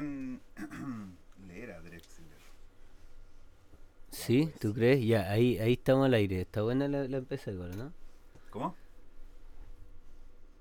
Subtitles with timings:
[0.00, 0.40] bacán
[1.48, 2.26] leer a Drexler.
[4.10, 4.52] ¿Sí?
[4.60, 5.04] ¿Tú crees?
[5.04, 6.40] Ya, ahí, ahí estamos al aire.
[6.42, 7.92] Está buena la, la empresa ¿no?
[8.50, 8.74] ¿Cómo?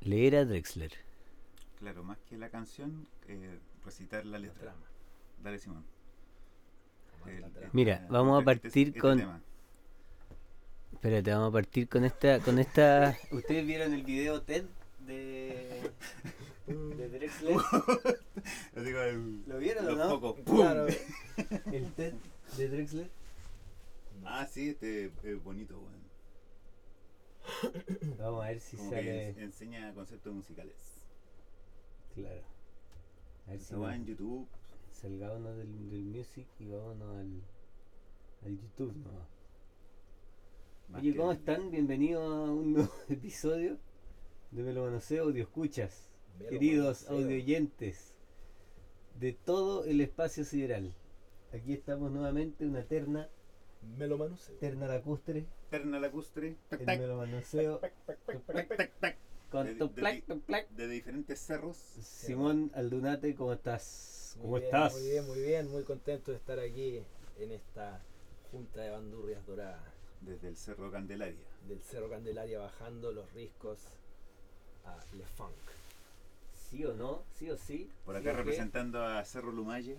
[0.01, 0.91] Leer a Drexler.
[1.79, 4.73] Claro, más que la canción, eh, recitar la letra.
[5.43, 5.83] Dale, Simón.
[7.25, 7.45] El-.
[7.73, 9.41] Mira, este- vamos a este- partir este con- tema.
[10.93, 13.15] Espérate, vamos a partir con esta, con esta.
[13.31, 14.65] ¿Ustedes vieron el video TED
[15.05, 15.91] de,
[16.67, 17.55] de Drexler?
[19.47, 20.09] ¿Lo vieron o los no?
[20.19, 20.41] focos.
[20.41, 20.55] ¡Pum!
[20.57, 20.87] Claro.
[21.71, 22.13] El TED
[22.57, 23.09] de Drexler.
[24.23, 26.05] Ah, sí, este es bonito, weón.
[28.17, 29.29] Vamos a ver si Como sale.
[29.33, 30.75] ens- enseña conceptos musicales.
[32.15, 32.41] Claro.
[33.47, 34.47] A ver si va en YouTube.
[34.91, 37.41] salgámonos del, del music y vámonos al,
[38.45, 39.27] al YouTube nomás.
[40.89, 41.69] más Oye, ¿cómo están?
[41.69, 43.77] Bienvenidos a un nuevo episodio
[44.51, 46.09] de Me lo manoseo audio escuchas.
[46.39, 47.17] Queridos manoseo.
[47.25, 48.13] audio oyentes
[49.19, 50.93] de todo el espacio sideral.
[51.53, 53.29] Aquí estamos nuevamente, una terna,
[53.97, 54.55] Me lo manoseo.
[54.57, 56.57] terna lacustre, Terna lacustre.
[56.71, 59.17] el tac, me lo manoseo, tac, tac, tac,
[59.49, 59.73] con De-
[60.75, 61.77] de- diferentes cerros.
[61.77, 64.35] Simón Aldunate, ¿cómo estás?
[64.41, 64.93] ¿Cómo Muy bien, estás?
[64.93, 65.67] Muy bien, muy bien.
[65.71, 66.99] Muy contento de estar aquí
[67.39, 68.01] en esta
[68.51, 69.81] junta de bandurrias doradas
[70.21, 71.39] Desde el cerro Candelaria.
[71.69, 73.79] del Cerro Candelaria bajando los riscos
[74.83, 75.53] a Le Funk.
[76.75, 77.23] ¿Sí o no?
[77.31, 77.89] ¿Sí o sí?
[78.03, 79.97] Por ¿Sí acá representando a Cerro Lumaye.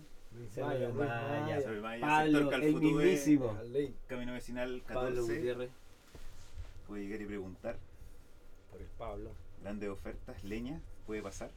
[0.52, 1.40] Cerro Maya, Luis Maya.
[1.40, 3.58] Maya, Cerro Lumaye, Pablo, sector el mismísimo.
[4.06, 5.36] Camino vecinal Pablo 14.
[5.36, 5.70] Gutiérrez.
[6.86, 7.78] Puede llegar y preguntar.
[8.70, 9.30] por el Pablo.
[9.62, 11.50] Grandes ofertas, leña, puede pasar.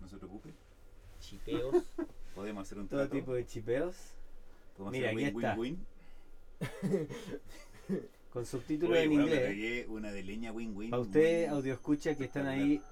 [0.00, 0.50] No se preocupe.
[1.20, 1.84] Chipeos.
[2.34, 3.14] Podemos hacer un Todo trato.
[3.14, 3.94] tipo de chipeos.
[4.76, 5.54] Podemos Mira, hacer aquí está.
[5.54, 5.86] win-win-win.
[8.32, 9.86] Con subtítulos Oye, en inglés.
[9.88, 10.90] una de leña win-win.
[10.90, 12.82] Para ustedes, audio escucha que están ahí,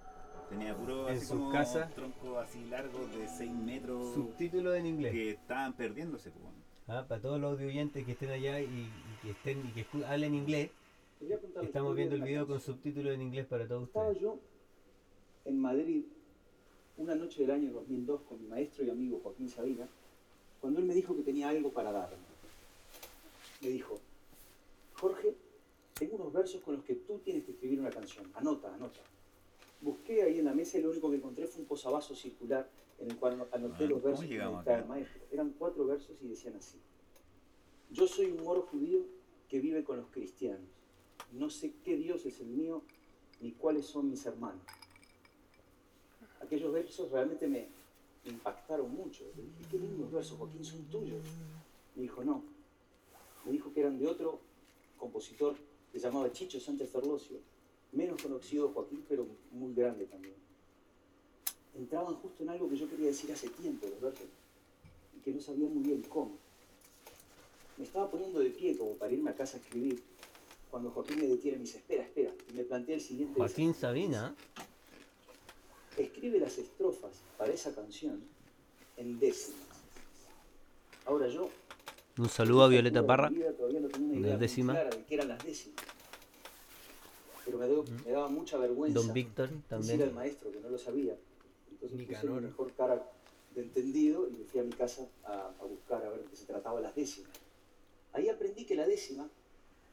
[0.52, 1.94] Tenía puro en así sus como casas.
[1.94, 5.12] tronco así largo de 6 metros subtítulos en inglés.
[5.12, 6.30] que estaban perdiéndose.
[6.30, 6.44] pues.
[6.88, 8.90] Ah, para todos los audio oyentes que estén allá y, y
[9.22, 10.70] que estén y que hablen inglés,
[11.62, 14.22] estamos viendo el video con subtítulos en inglés para todos Estaba ustedes.
[14.22, 14.38] yo
[15.44, 16.04] en Madrid
[16.98, 19.88] una noche del año 2002 con mi maestro y amigo Joaquín Sabina,
[20.60, 22.16] cuando él me dijo que tenía algo para darme.
[23.62, 23.98] Me dijo,
[24.94, 25.34] Jorge,
[25.94, 28.30] tengo unos versos con los que tú tienes que escribir una canción.
[28.34, 29.00] Anota, anota.
[29.82, 33.10] Busqué ahí en la mesa y lo único que encontré fue un posavasos circular en
[33.10, 34.78] el cual anoté Ah, los ¿cómo versos que acá?
[34.78, 35.22] el maestro.
[35.30, 36.78] Eran cuatro versos y decían así.
[37.90, 39.00] Yo soy un moro judío
[39.48, 40.68] que vive con los cristianos.
[41.32, 42.82] No sé qué Dios es el mío
[43.40, 44.62] ni cuáles son mis hermanos.
[46.40, 47.68] Aquellos versos realmente me
[48.24, 49.24] impactaron mucho.
[49.36, 51.22] Le dije, qué lindos versos, Joaquín, son tuyos.
[51.96, 52.44] Me dijo, no.
[53.44, 54.40] Me dijo que eran de otro
[54.96, 55.56] compositor
[55.90, 57.38] que se llamaba Chicho Sánchez Ferlosio,
[57.92, 60.34] menos conocido Joaquín, pero muy grande también.
[61.74, 64.26] Entraban justo en algo que yo quería decir hace tiempo, versos,
[65.16, 66.36] y que no sabía muy bien cómo.
[67.78, 70.02] Me estaba poniendo de pie como para irme a casa a escribir,
[70.70, 73.68] cuando Joaquín me detiene y me dice, espera, espera, y me plantea el siguiente Joaquín
[73.68, 73.88] desafío.
[73.88, 74.34] Sabina,
[75.96, 78.22] Escribe las estrofas para esa canción
[78.96, 79.60] en décimas.
[81.04, 81.50] Ahora yo...
[82.16, 83.30] un saludo a Violeta Parra.
[83.58, 84.76] Todavía no tenía una Las idea muy décimas.
[84.76, 85.84] clara de qué eran las décimas.
[87.44, 90.14] Pero me, dio- me daba mucha vergüenza Don Víctor decirle al también.
[90.14, 91.16] maestro que no lo sabía.
[91.70, 92.40] Entonces puse Nicanor.
[92.42, 93.12] mi mejor cara
[93.54, 96.36] de entendido y me fui a mi casa a, a buscar a ver de qué
[96.36, 97.32] se trataba las décimas.
[98.12, 99.28] Ahí aprendí que la décima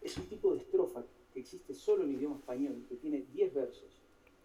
[0.02, 4.02] es un tipo de estrofa que existe solo en idioma español, que tiene 10 versos.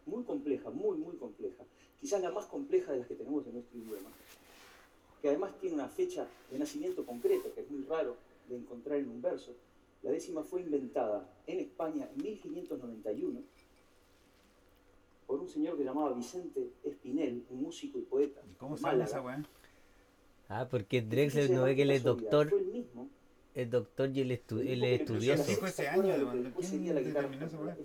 [0.06, 1.64] Muy compleja, muy, muy compleja.
[2.00, 4.10] Quizás la más compleja de las que tenemos en nuestro idioma.
[5.22, 8.16] Que además tiene una fecha de nacimiento concreta, que es muy raro
[8.48, 9.54] de encontrar en un verso.
[10.04, 13.40] La décima fue inventada en España en 1591
[15.26, 18.40] por un señor que se llamaba Vicente Espinel, un músico y poeta.
[18.50, 19.42] ¿Y ¿Cómo sabe esa weá?
[20.50, 23.08] Ah, porque Drexler no ve que él es doctor, Fue el mismo.
[23.54, 25.44] es doctor y él, estu- el que estudioso.
[25.44, 27.76] Dijo ese ¿Se año, ¿quién sería la guitarra determinó esa weá?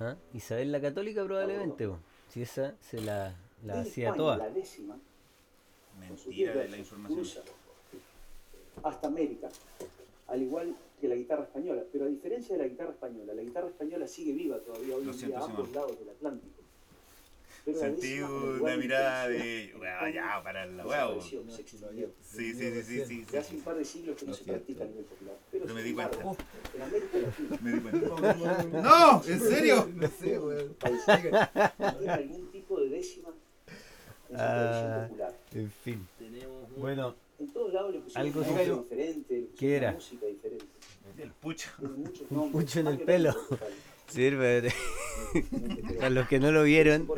[0.00, 0.16] ¿Ah?
[0.34, 1.98] Isabel la Católica probablemente, bo.
[2.28, 4.36] si esa se la, la hacía España, toda.
[4.38, 4.98] La décima,
[6.00, 7.18] Mentira de la información.
[7.20, 7.40] cruza
[8.82, 9.48] hasta América,
[10.26, 11.44] al igual que la guitarra
[12.06, 12.06] española.
[12.06, 15.16] Pero a diferencia de la guitarra española, la guitarra española sigue viva todavía hoy en
[15.28, 16.52] día a ambos lados del Atlántico.
[17.64, 19.74] Pero la Sentí una mirada la de.
[19.80, 22.10] Weá, ya, para la extinguió.
[22.22, 23.36] Sí, sí, sí, sí, sí.
[23.36, 25.34] Hace un par de siglos que no se practica a nivel popular.
[25.50, 26.16] Pero No me di cuenta.
[26.76, 28.82] en América Latina, Me di cuenta.
[28.82, 29.22] ¡No!
[29.26, 29.88] ¿En serio?
[29.96, 30.76] No sé, weón.
[30.78, 33.30] tiene algún tipo de décima
[34.30, 34.46] en su Ah.
[34.54, 35.34] tradición popular.
[35.54, 36.08] En fin.
[36.18, 39.92] Tenemos un- Bueno, En todos lados le pusieron Algo diferente, le pusieron ¿Qué una era?
[39.92, 40.64] música diferente.
[41.18, 41.70] El pucho.
[42.30, 43.34] Un pucho en el pelo.
[44.08, 44.72] sirve.
[45.98, 47.08] Para los que no lo vieron.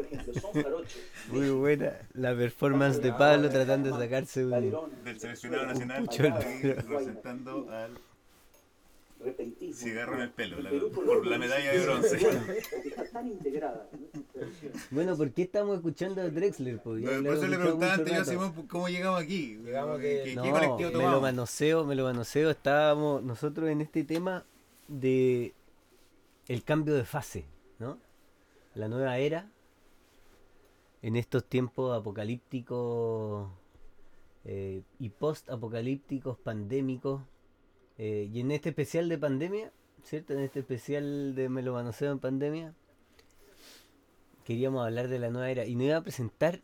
[1.30, 4.90] Muy buena la performance de Pablo tratando de sacarse un...
[5.04, 6.74] Del seleccionado nacional pucho en el ahí pelo.
[6.74, 7.98] representando al
[9.20, 9.74] repentismo.
[9.88, 12.18] cigarro en el pelo, la- por la medalla de bronce.
[12.18, 13.88] Porque está tan integrada.
[14.90, 16.80] Bueno, ¿por qué estamos escuchando a Drexler?
[16.80, 18.24] Pues ya Por lo eso le preguntaba antes yo.
[18.24, 19.56] Simón cómo llegamos aquí.
[19.64, 22.50] Llegamos ¿Qué, que- qué No, colectivo me lo manoseo, me lo manoseo.
[22.50, 24.44] Estábamos nosotros en este tema
[24.86, 25.54] de
[26.46, 27.44] el cambio de fase,
[27.78, 27.98] ¿no?
[28.74, 29.50] La nueva era
[31.02, 33.48] en estos tiempos apocalípticos
[34.44, 37.22] eh, y post-apocalípticos, pandémicos,
[37.98, 39.72] eh, y en este especial de pandemia,
[40.04, 40.32] ¿cierto?
[40.34, 42.74] En este especial de Me lo manoseo en pandemia,
[44.44, 46.60] queríamos hablar de la nueva era y nos iba a presentar.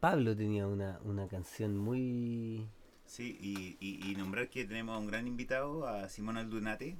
[0.00, 2.68] Pablo tenía una, una canción muy
[3.04, 6.96] Sí, y, y- y nombrar que tenemos a un gran invitado, a Simón Aldunate,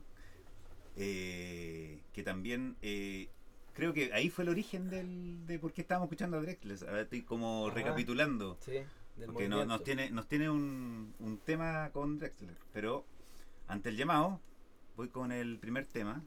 [0.97, 3.29] eh, que también eh,
[3.75, 6.79] creo que ahí fue el origen del, de por qué estábamos escuchando a Drexler.
[6.89, 7.75] Ahora estoy como Ajá.
[7.77, 8.57] recapitulando.
[8.61, 8.73] Sí,
[9.17, 12.57] del Porque no- nos tiene, nos tiene un, un tema con Drexler.
[12.73, 13.05] Pero
[13.69, 14.41] ante el llamado,
[14.97, 16.25] voy con el primer tema.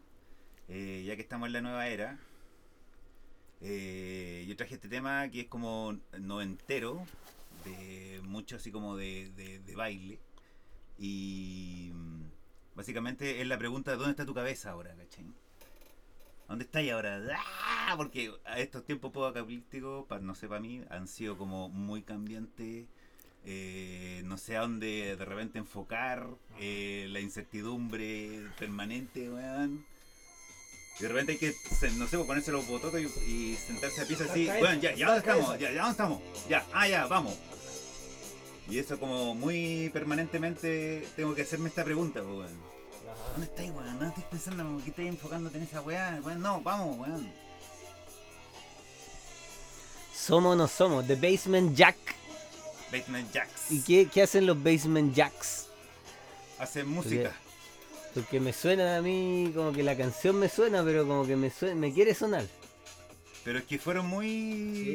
[0.70, 2.20] eh, ya que estamos en la nueva era.
[3.62, 7.10] eh, yo traje este tema que es como noventero.
[7.64, 10.20] De mucho así como de, de- baile.
[10.98, 12.24] Y mm,
[12.76, 15.26] básicamente es la pregunta: ¿dónde está tu cabeza ahora, cachai?
[16.48, 17.20] ¿Dónde estáis ahora?
[17.36, 17.94] ¡Ah!
[17.98, 22.88] Porque a estos tiempos apocalípticos, para no sé, para mí, han sido como muy cambiantes.
[23.46, 26.28] Eh, no sé a dónde de repente enfocar.
[26.60, 29.86] eh, la incertidumbre permanente, weón.
[31.00, 31.56] Y de repente hay que,
[31.98, 34.46] no sé, ponerse los bototos y, y sentarse a piso así.
[34.46, 36.22] Bueno, ya, ya dónde estamos, ya, ya dónde estamos.
[36.48, 37.36] Ya, ah, ya, vamos.
[38.70, 42.72] Y eso como muy permanentemente tengo que hacerme esta pregunta, pues, weón.
[43.32, 44.00] ¿Dónde estáis, weón?
[44.00, 46.20] No estés pensando como que estáis enfocándote en esa weá.
[46.24, 47.32] Weón, no, vamos, weón.
[50.14, 51.98] Somos o no somos, The Basement Jack.
[52.92, 53.72] Basement Jacks.
[53.72, 55.68] ¿Y qué, qué hacen los Basement Jacks?
[56.60, 57.34] Hacen música.
[58.14, 61.50] Porque me suena a mí, como que la canción me suena, pero como que me
[61.50, 62.46] suena, me quiere sonar.
[63.44, 64.28] Pero es que fueron muy.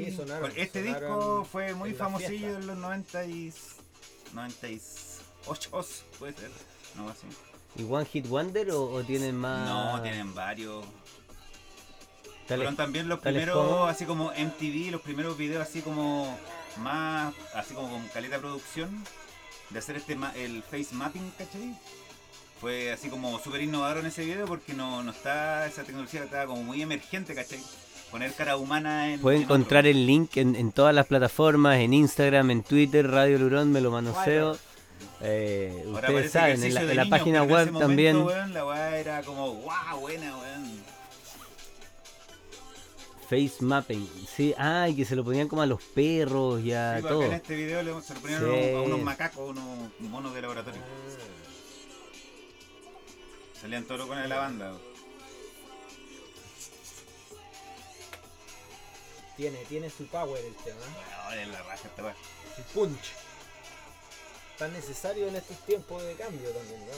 [0.07, 3.53] Sí, sonaron, Este sonaron disco fue muy en famosillo en los 90 y.
[4.35, 5.87] 98,
[6.19, 6.51] puede ser.
[6.97, 7.27] No, así.
[7.77, 9.67] ¿Y One Hit Wonder o, o tienen más?
[9.69, 10.85] No, tienen varios.
[12.47, 16.39] tales- Fueron también los primeros, como- así como MTV, los primeros videos así como
[16.79, 19.03] más, así como con caleta producción,
[19.71, 21.75] de hacer este ma- el face mapping, ¿cachai?
[22.61, 26.47] Fue así como súper innovador en ese video porque no, no está, esa tecnología estaba
[26.47, 27.61] como muy emergente, ¿cachai?
[28.11, 29.21] Poner cara humana en...
[29.21, 29.57] Pueden en otro.
[29.57, 33.81] encontrar el link en, en todas las plataformas, en Instagram, en Twitter, Radio Lurón, me
[33.81, 34.57] lo manoseo.
[35.21, 38.23] Eh, ustedes saben, en la, ejercicio de en la niños, página web también.
[38.23, 40.83] weón, la weá era como, wow, buena, weón.
[43.29, 47.03] Face mapping, sí, ay, que se lo ponían como a los perros y a Sí,
[47.03, 47.23] porque todo.
[47.25, 48.47] en este video le- se lo ponían Sí.
[48.47, 50.81] a unos- a unos macacos, unos monos de laboratorio.
[53.61, 54.75] Salían todos con la banda.
[59.37, 60.77] Tiene, tiene su power el tema,
[61.27, 61.89] Bueno, es la raja
[62.57, 63.13] su punch.
[64.57, 66.93] Tan necesario en estos tiempos de cambio también, ¿no?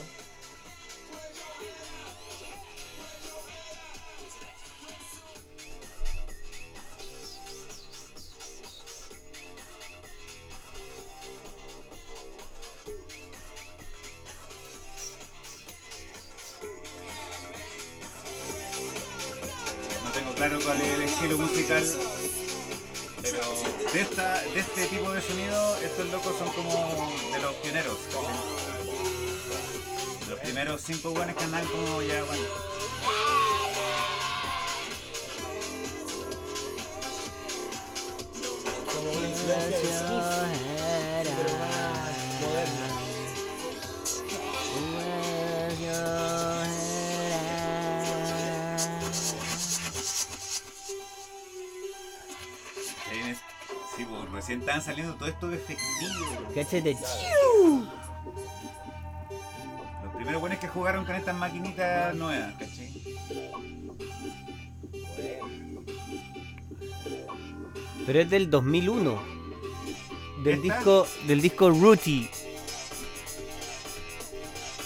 [20.39, 21.83] Claro cuál es el estilo musical.
[23.21, 23.39] Pero
[23.93, 27.97] de, esta, de este tipo de sonido, estos locos son como de los pioneros.
[28.07, 28.35] ¿cachai?
[30.29, 32.43] Los primeros cinco buenos que andan como ya, bueno.
[54.49, 56.47] Estaban saliendo todo esto de efectivo.
[56.55, 56.97] Cáchate,
[60.03, 62.89] Los primeros buenos que jugaron con estas maquinitas nuevas, ¿cachai?
[68.09, 69.21] pero es del 2001.
[70.43, 72.27] Del disco, del disco Rooty.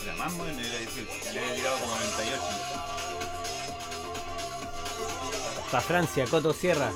[0.03, 2.41] Era más moderno, era decir, le había tirado como 98.
[5.71, 6.91] Para Francia, Coto Sierra.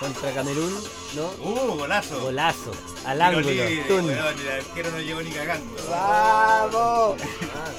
[0.00, 0.72] Contra Camerún,
[1.14, 1.26] ¿no?
[1.44, 2.18] ¡Uh, golazo!
[2.22, 2.72] Golazo.
[3.04, 3.50] Al Tiro ángulo.
[3.50, 5.76] libre, el arquero no llegó ni cagando.
[5.90, 7.20] ¡Vamos!
[7.54, 7.68] ah,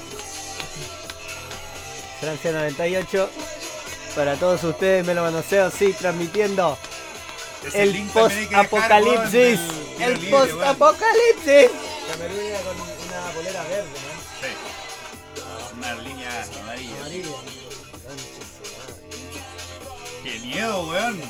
[2.20, 3.28] Francia 98.
[4.14, 6.78] Para todos ustedes me lo manoseo, sí, transmitiendo
[7.66, 9.58] Ese el post-apocalipsis.
[9.98, 11.70] El post-apocalipsis.
[12.08, 14.12] Camerún era con una polera verde, ¿no?
[14.40, 14.54] Sí.
[15.76, 16.96] Una línea amarilla.
[17.00, 17.36] Amarilla.
[20.22, 21.20] ¡Qué miedo, weón!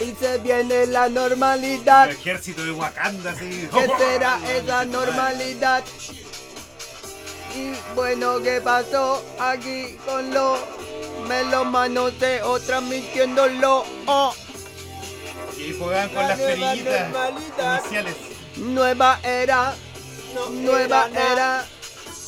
[0.00, 2.10] Y se viene la El normalidad.
[2.10, 3.68] ejército de Wakanda, así.
[3.72, 5.84] ¿Qué será esa normalidad?
[7.54, 10.56] Y bueno, ¿qué pasó aquí con lo
[11.28, 12.12] melómanos
[12.60, 13.84] transmitiéndolo?
[14.06, 14.32] Oh,
[15.58, 17.10] Y juegan con La las perillitas
[17.82, 18.16] iniciales.
[18.56, 19.74] nueva era,
[20.34, 21.66] No nueva era era,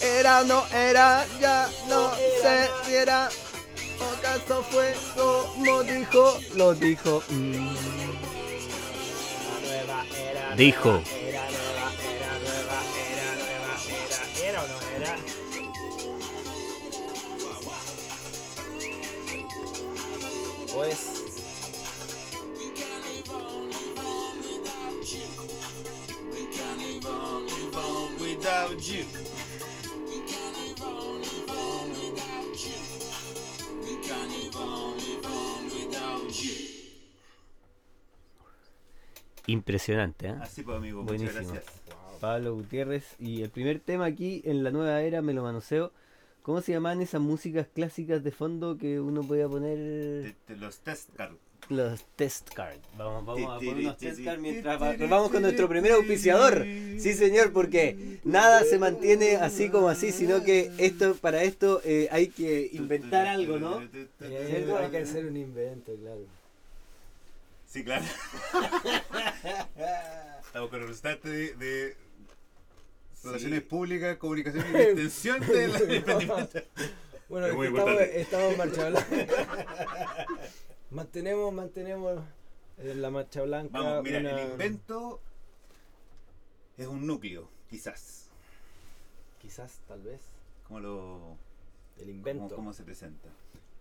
[0.00, 3.28] era no era, ya no No sé era si era.
[4.02, 6.38] ¿O acaso fue como dijo?
[6.54, 7.22] Lo dijo.
[7.28, 7.68] mm.
[10.56, 10.90] Dijo.
[10.90, 11.92] nueva Era nueva,
[39.52, 40.34] Impresionante, ¿eh?
[40.40, 41.02] Así pues, amigo.
[41.02, 41.32] Buenísimo.
[41.40, 41.74] Muchas gracias.
[42.20, 43.04] Pablo Gutiérrez.
[43.18, 45.92] Y el primer tema aquí en la nueva era me lo manoseo.
[46.42, 49.76] ¿Cómo se llamaban esas músicas clásicas de fondo que uno podía poner?
[49.78, 51.36] De- de los test cards.
[51.68, 52.80] Los test cards.
[52.98, 56.64] Vamos, vamos a poner unos test cards mientras ti, vamos con nuestro primer auspiciador.
[56.64, 62.08] Sí, señor, porque nada se mantiene así como así, sino que esto para esto eh,
[62.10, 63.80] hay que inventar algo, ¿no?
[64.20, 66.22] Eh, hay que hacer un invento, claro.
[67.72, 68.04] Sí, claro.
[70.44, 71.96] Estamos con el representante de, de
[73.24, 76.60] Relaciones Públicas, Comunicación y Extensión del emprendimiento.
[77.30, 80.26] Bueno, Es estamos, estamos en marcha blanca.
[80.90, 82.22] mantenemos, mantenemos
[82.76, 83.78] en la marcha blanca.
[83.80, 85.22] Vamos, mira, una- el invento
[86.76, 88.28] es un núcleo, quizás.
[89.40, 90.20] Quizás, tal vez.
[90.68, 91.38] ¿Cómo lo
[91.98, 92.54] El invento.
[92.54, 93.30] cómo se presenta?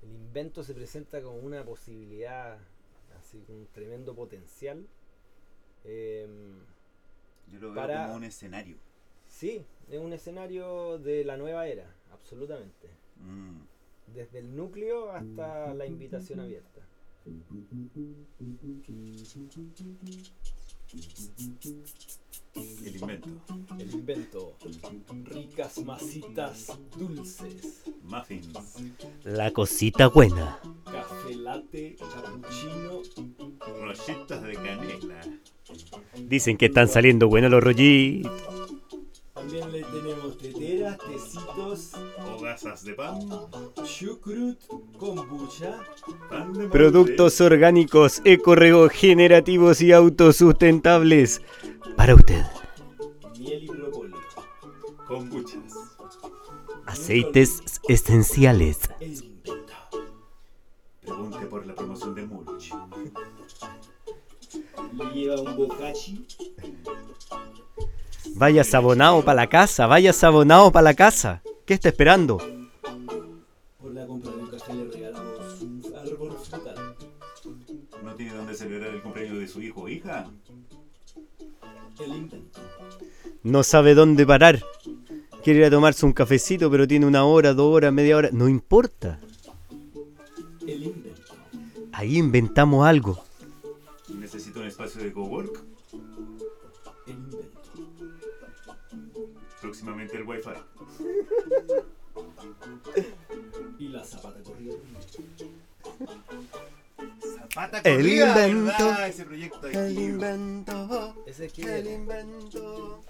[0.01, 2.57] El invento se presenta como una posibilidad,
[3.39, 4.85] así un tremendo potencial.
[5.83, 6.59] Em,
[7.47, 8.77] Yo lo veo Para- como un escenario.
[9.27, 12.89] sí, es un escenario de la nueva era, absolutamente.
[13.17, 13.61] Mm.
[14.13, 16.81] Desde el núcleo hasta la invitación abierta.
[20.93, 21.01] El
[22.95, 23.29] invento.
[23.79, 24.57] El invento.
[25.23, 27.83] Ricas masitas dulces.
[28.03, 28.75] Muffins.
[29.23, 30.59] La cosita buena.
[30.83, 33.03] Café latte, cappuccino.
[33.79, 35.21] Rollitos de canela.
[36.27, 38.33] Dicen que están saliendo buenos los rollitos.
[39.41, 41.91] También le tenemos teteras, tecitos,
[42.37, 43.27] Hogazas de pan.
[43.83, 44.59] chucrut,
[44.99, 45.79] kombucha.
[46.29, 51.41] Pan de Productos orgánicos, ecoregenerativos y autosustentables.
[51.97, 52.43] Para usted.
[53.39, 54.15] miel y propóleo.
[54.15, 55.73] molde, Kombuchas.
[56.85, 58.77] Aceites esenciales.
[61.01, 62.73] Pregunte por la promoción de Mulch.
[64.93, 66.27] Le lleva un bocachi.
[68.35, 71.41] Vaya sabonado para la casa, vaya sabonado para la casa.
[71.65, 72.37] ¿Qué está esperando?
[73.79, 76.95] Por la compra de un café le regalamos un árbol frutal.
[78.03, 80.29] ¿No tiene dónde celebrar el cumpleaños de su hijo o hija?
[81.99, 82.61] El invento.
[83.43, 84.63] No sabe dónde parar.
[85.43, 88.29] Quiere ir a tomarse un cafecito, pero tiene una hora, dos horas, media hora.
[88.31, 89.19] No importa.
[90.67, 91.33] El invento.
[91.91, 93.23] Ahí inventamos algo.
[94.09, 95.70] ¿Necesita un espacio de cowork?
[99.75, 100.49] Próximamente el Wi-Fi.
[103.79, 104.81] Y la zapata corriente.
[107.39, 108.85] Zapata El corrida, invento.
[108.85, 109.07] ¿verdad?
[109.07, 109.77] Ese proyecto aquí.
[109.77, 111.23] invento.
[111.25, 113.01] Ese es que invento.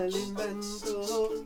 [0.00, 1.44] El invento.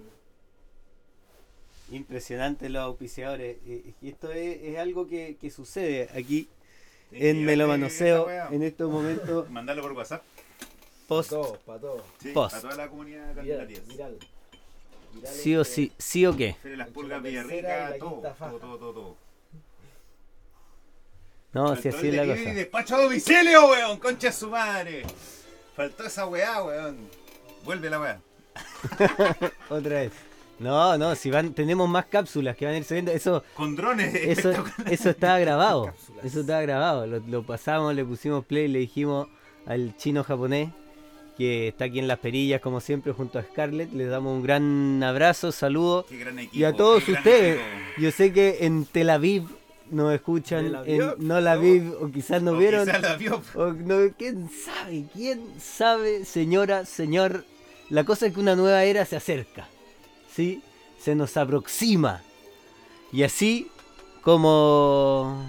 [1.90, 3.56] Impresionante los auspiciadores.
[3.66, 6.48] Y esto es, es algo que, que sucede aquí
[7.10, 10.22] en Melomanoseo en estos momentos Mandarlo por WhatsApp.
[11.08, 11.30] post.
[11.32, 12.02] Para todos, para todos.
[12.22, 12.60] Sí, Post.
[12.60, 13.34] toda la comunidad.
[13.42, 14.16] Viral
[15.24, 16.56] Sí o sí, sí o qué.
[16.64, 19.16] Las pulgas y Villarrica, la todo, todo, todo, todo.
[21.52, 22.40] No, si así es la cosa.
[22.40, 25.02] y despacho a domicilio, weón, concha de su madre.
[25.74, 27.08] Faltó esa weá, weón.
[27.64, 28.20] Vuelve la weá.
[29.68, 30.12] Otra vez.
[30.60, 33.10] No, no, si van, tenemos más cápsulas que van a ir subiendo.
[33.10, 34.14] Eso, Con drones.
[34.14, 34.52] eso,
[34.86, 35.92] eso estaba grabado.
[36.22, 37.06] Eso estaba grabado.
[37.06, 39.26] Lo, lo pasamos, le pusimos play, le dijimos
[39.66, 40.70] al chino japonés
[41.40, 43.92] que está aquí en las perillas como siempre junto a Scarlett.
[43.94, 46.04] Le damos un gran abrazo, saludo.
[46.06, 46.56] Qué gran equipo.
[46.58, 47.56] Y a todos ustedes.
[47.60, 48.00] equipo.
[48.02, 49.44] Yo sé que en Tel Aviv
[49.90, 51.14] nos escuchan ¿De la en?
[51.26, 51.62] No la No.
[51.62, 52.84] vi o quizás no O vieron.
[52.84, 53.42] quizá la vio.
[53.54, 55.06] o no- ¿Quién sabe?
[55.14, 57.44] ¿Quién sabe, señora, señor?
[57.88, 59.66] La cosa es que una nueva era se acerca.
[60.30, 60.62] ¿Sí?
[60.98, 62.22] Se nos aproxima.
[63.12, 63.68] Y así
[64.22, 65.42] como,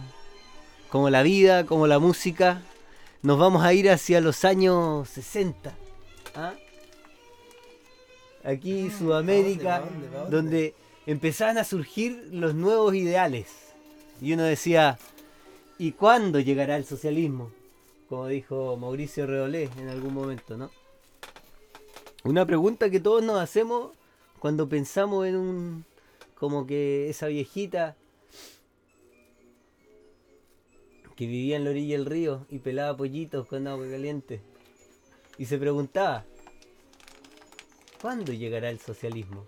[0.90, 2.62] como la vida, como la música,
[3.24, 5.76] nos vamos a ir hacia los años 60.
[6.36, 6.54] ¿ah?
[8.44, 10.36] Aquí Sudamérica, ¿Pa dónde, pa dónde?
[10.38, 10.76] donde
[11.06, 13.48] empezaban a surgir los nuevos ideales.
[14.22, 14.98] Y uno decía,
[15.78, 17.52] ¿y cuándo llegará el socialismo?
[18.10, 20.70] Como dijo Mauricio Reolé en algún momento, ¿no?
[22.24, 23.92] Una pregunta que todos nos hacemos
[24.40, 25.86] cuando pensamos en un...
[26.36, 27.96] como que esa viejita
[31.22, 34.42] que vivía en la orilla del río y pelaba pollitos con agua caliente.
[35.38, 36.26] Y se preguntaba,
[38.02, 39.46] ¿cuándo llegará el socialismo?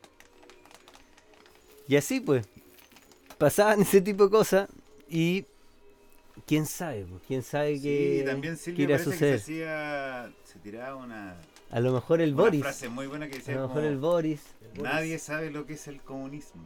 [1.88, 2.48] Y así pues,
[3.40, 4.70] pasaban ese tipo de cosas
[5.10, 5.48] y
[6.46, 9.34] quién sabe, pues, quién sabe qué, Sí, también a parece suceder.
[9.34, 13.28] que se hacía, se tiraba una, A lo mejor el una Boris, frase muy buena
[13.28, 14.42] que a decía lo como, mejor el Boris.
[14.62, 16.62] El Boris nadie sabe lo que es el comunismo.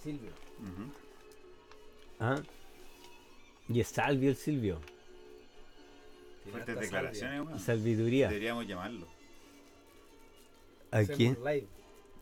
[0.00, 0.30] Silvio.
[0.60, 0.92] Ujú.
[2.20, 2.40] ¿ah?
[3.68, 4.78] Y es Salvio el Silvio,
[6.50, 7.60] Fuertes declaraciones, weón.
[7.60, 8.28] sabiduría.
[8.28, 9.06] Deberíamos llamarlo.
[10.90, 11.32] ¿A quién?
[11.32, 11.66] Hacemos live.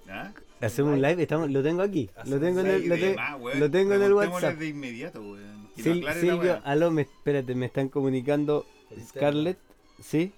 [0.09, 0.33] ¿Ah?
[0.61, 3.61] Hacemos un live, estamos, lo tengo aquí, lo tengo en el, lo, te- más, weón.
[3.61, 4.57] lo tengo en el WhatsApp.
[4.59, 5.69] de inmediato, weón.
[5.81, 8.67] Sil- Silvio, aló, me, espérate, me están comunicando.
[9.09, 9.59] Scarlett,
[10.03, 10.33] ¿sí?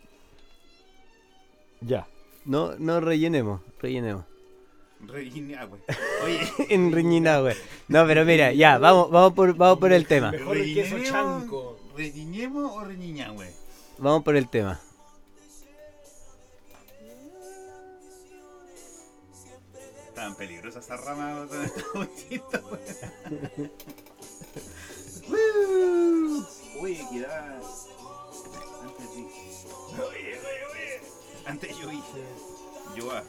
[1.81, 2.07] Ya.
[2.45, 4.25] No, no rellenemos, rellenemos.
[5.67, 5.83] Weón.
[6.25, 6.53] Oye.
[6.69, 7.57] en.
[7.89, 10.31] No, pero mira, ya, vamos, vamos por, vamos por el tema.
[10.31, 11.79] Mejor el queso ¿Reguinemos- chanco.
[11.97, 12.85] ¿Reguiñemos o
[13.33, 13.53] weón?
[13.99, 14.81] Vamos por el tema.
[20.15, 21.47] Tan peligrosa esa rama
[22.29, 22.61] chistos,
[26.81, 27.61] Uy, queda.
[28.83, 29.27] Antes sí.
[29.95, 31.01] Oye, oye, oye.
[31.47, 32.23] Antes yo hice.
[32.97, 33.23] Yo ah.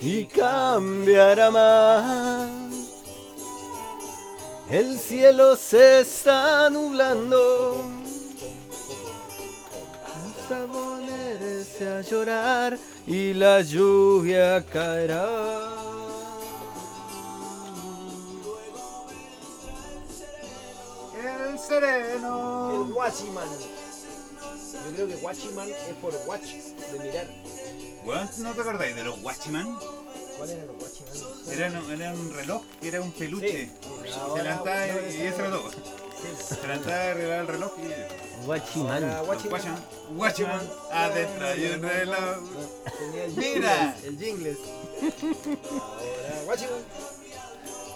[0.00, 2.50] Y cambiará más.
[4.68, 7.84] El cielo se está nublando.
[10.04, 15.28] Hasta ponerse a llorar y la lluvia caerá.
[21.22, 22.88] El El sereno.
[24.84, 26.42] Yo creo que Watchman es por watch,
[26.92, 27.26] de mirar.
[28.04, 29.78] Weón, ¿no te acordáis de los Watchman?
[30.36, 31.52] ¿Cuál era los Watchman?
[31.52, 33.66] Era, un- era un reloj que era un peluche.
[33.66, 33.70] Sí.
[34.34, 35.70] Se levantaba y, y eso era todo.
[35.70, 35.78] Sí.
[36.48, 38.46] Se levantaba y arreglaba el reloj y.
[38.46, 39.26] Watchman.
[39.28, 39.84] Watchman.
[40.16, 40.70] Watchman.
[40.90, 42.36] Adentro hay un reloj.
[42.98, 43.96] Tenía el Mira.
[44.02, 44.58] El jingles.
[45.80, 46.84] Ahora Watchman.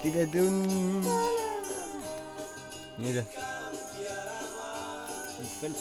[0.02, 1.02] Tírate un.
[2.98, 3.24] Mira,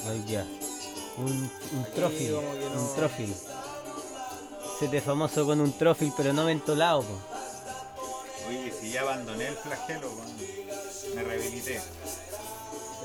[0.09, 0.45] ahí ya.
[1.17, 1.85] Un, un
[2.33, 3.35] no- Un trofil.
[4.79, 7.17] Se te famoso con un trofil, pero no mentolado, po.
[8.49, 10.09] Oye, si ya abandoné el flagelo,
[11.15, 11.81] me rehabilité.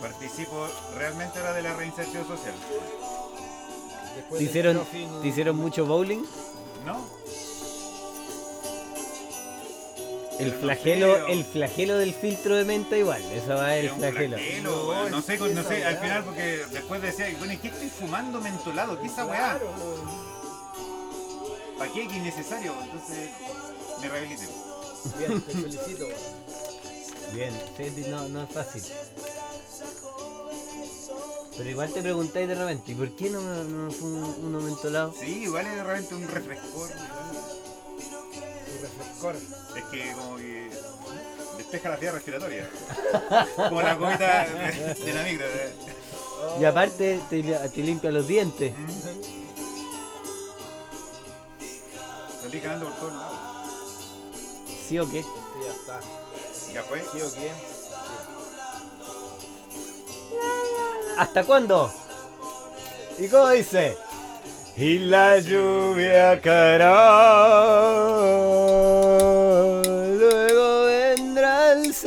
[0.01, 2.55] Participo realmente ahora de la reinserción social.
[4.17, 4.87] Después ¿Te del hicieron,
[5.23, 6.23] ¿Te hicieron mucho bowling?
[6.85, 7.20] ¿No?
[10.41, 14.37] El flagelo, el flagelo del filtro de menta igual, eso va el Es un flagelo.
[14.37, 17.89] flagelo, No, sé, que no sé, al final porque después decía, bueno, ¿y qué estoy
[17.89, 18.99] fumando mentolado?
[19.01, 19.59] ¿Qué es esa weá?
[21.79, 22.09] ¿Para qué?
[22.09, 22.75] ¿Qué innecesario?
[22.83, 23.31] Entonces
[24.01, 24.49] me rehabilité.
[25.19, 26.07] Bien, te felicito.
[27.33, 28.83] Bien, no, no es fácil.
[31.57, 34.61] Pero igual te preguntáis de repente, ¿y por qué no, me- no fue un, uno
[34.61, 35.15] mentolado?
[35.19, 36.89] Sí, igual es de repente un refrescor.
[39.77, 40.71] Es que como que
[41.59, 42.71] despeja la vía respiratoria.
[43.57, 45.47] como la comita de, de la micro.
[46.59, 48.73] Y aparte te, te limpia los dientes.
[52.43, 53.39] Salí ganando por todos lados.
[54.89, 55.23] ¿Sí o qué?
[55.23, 56.01] Ya está.
[56.73, 57.01] Ya fue.
[57.13, 57.51] ¿Sí o qué?
[61.19, 61.93] ¿Hasta cuándo?
[63.19, 63.97] ¿Y cómo dice?
[64.77, 67.80] Y la lluvia caerá.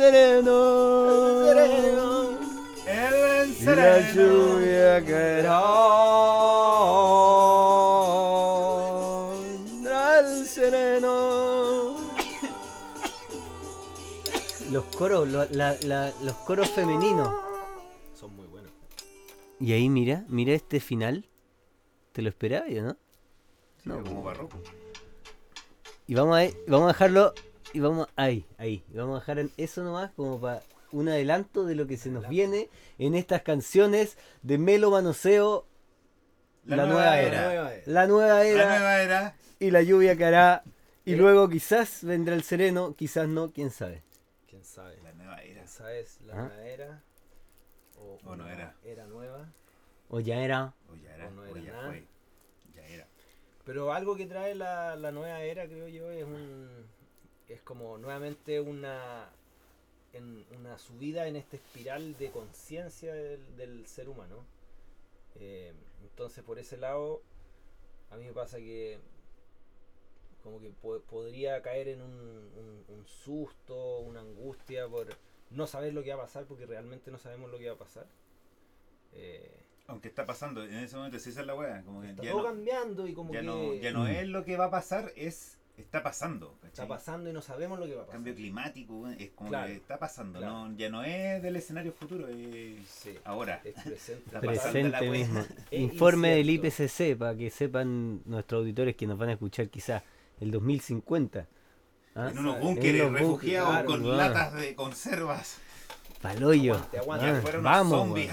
[0.08, 2.38] El sereno.
[2.86, 5.60] El Y la lluvia caerá.
[10.20, 11.96] El sereno.
[14.70, 17.28] Los coros, lo- la- la- los coros femeninos.
[18.18, 18.70] Son muy buenos.
[19.60, 21.28] Y ahí mira, mira este final.
[22.12, 22.92] ¿Te lo esperabas, no?
[22.92, 24.58] Sí, No, como barroco.
[26.06, 27.34] Y vamos a, vamos a dejarlo.
[27.74, 28.82] Y vamos ahí, ahí.
[28.92, 32.08] Y vamos a dejar en eso nomás como para un adelanto de lo que se
[32.08, 35.66] nos viene en estas canciones de Melo Manoseo,
[36.64, 37.42] La nueva era.
[37.42, 37.84] La nueva era.
[37.86, 39.36] la nueva era La nueva era.
[39.58, 40.62] y la lluvia que hará.
[41.04, 41.16] Y Eh.
[41.16, 44.02] luego quizás vendrá el sereno, quizás no, quién sabe.
[44.48, 44.96] ¿Quién sabe?
[45.02, 45.62] La nueva era.
[45.64, 46.36] Esa es la Ah.
[46.46, 47.02] nueva era.
[47.98, 48.74] O, O no era.
[48.84, 49.48] Era nueva.
[50.08, 50.72] O ya era.
[50.90, 51.26] O ya era.
[51.26, 51.88] O no o era ya nada.
[51.88, 52.06] fue.
[52.76, 53.06] Ya era.
[53.64, 56.86] Pero algo que trae la, la nueva era, creo yo, es un.
[57.48, 59.28] Es como nuevamente una.
[60.12, 64.44] En una subida en esta espiral de conciencia del, del ser humano.
[65.40, 65.72] Eh,
[66.04, 67.20] entonces, por ese lado,
[68.10, 68.98] a mí me pasa que.
[70.44, 75.08] Como que po- podría caer en un, un- un susto, una angustia por
[75.50, 77.78] no saber lo que va a pasar, porque realmente no sabemos lo que va a
[77.78, 78.06] pasar.
[79.14, 79.50] Eh,
[79.86, 81.82] Aunque está pasando, en ese momento sí esa es la weá.
[81.82, 84.08] Como que está ya todo no, cambiando y como ya que no, ya no Mm.
[84.08, 86.54] es lo que va a pasar, es está pasando.
[86.56, 86.68] ¿cachai?
[86.70, 88.16] está pasando y no sabemos lo que va a pasar.
[88.18, 90.38] Cambio climático, es como Claro, que está pasando.
[90.38, 90.68] claro.
[90.68, 93.18] No, ya no es del escenario futuro, es Sí.
[93.24, 93.60] ahora.
[93.64, 94.38] Es presente.
[94.40, 95.44] Presente mismo.
[95.70, 96.50] Informe del.
[96.50, 100.02] IPCC para que sepan nuestros auditores que nos van a escuchar quizás
[100.40, 101.46] el 2050.
[102.16, 102.28] ¿Ah?
[102.30, 105.58] En unos búnkeres refugiados claro, con latas de conservas.
[106.22, 106.74] Paloyo.
[106.74, 107.26] Aguante, aguante.
[107.26, 107.98] Ah, vamos.
[107.98, 108.30] zombies.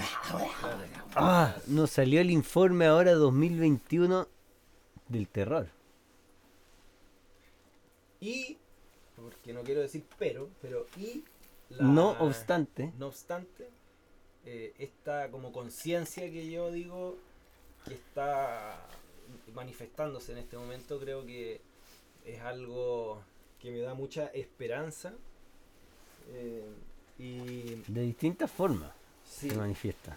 [1.14, 4.28] Ah, nos salió el informe ahora 2021
[5.08, 5.68] del terror.
[8.22, 8.56] Y,
[9.16, 11.22] porque no quiero decir pero, pero y
[11.68, 13.68] la- No obstante, no obstante,
[14.46, 17.16] eh, esta como conciencia que yo digo
[17.84, 18.80] que está
[19.54, 21.60] manifestándose en este momento, creo que
[22.24, 23.20] es algo
[23.60, 25.12] que me da mucha esperanza.
[26.30, 26.64] eh,
[27.18, 28.90] y de distintas formas
[29.28, 30.16] sí, se manifiesta.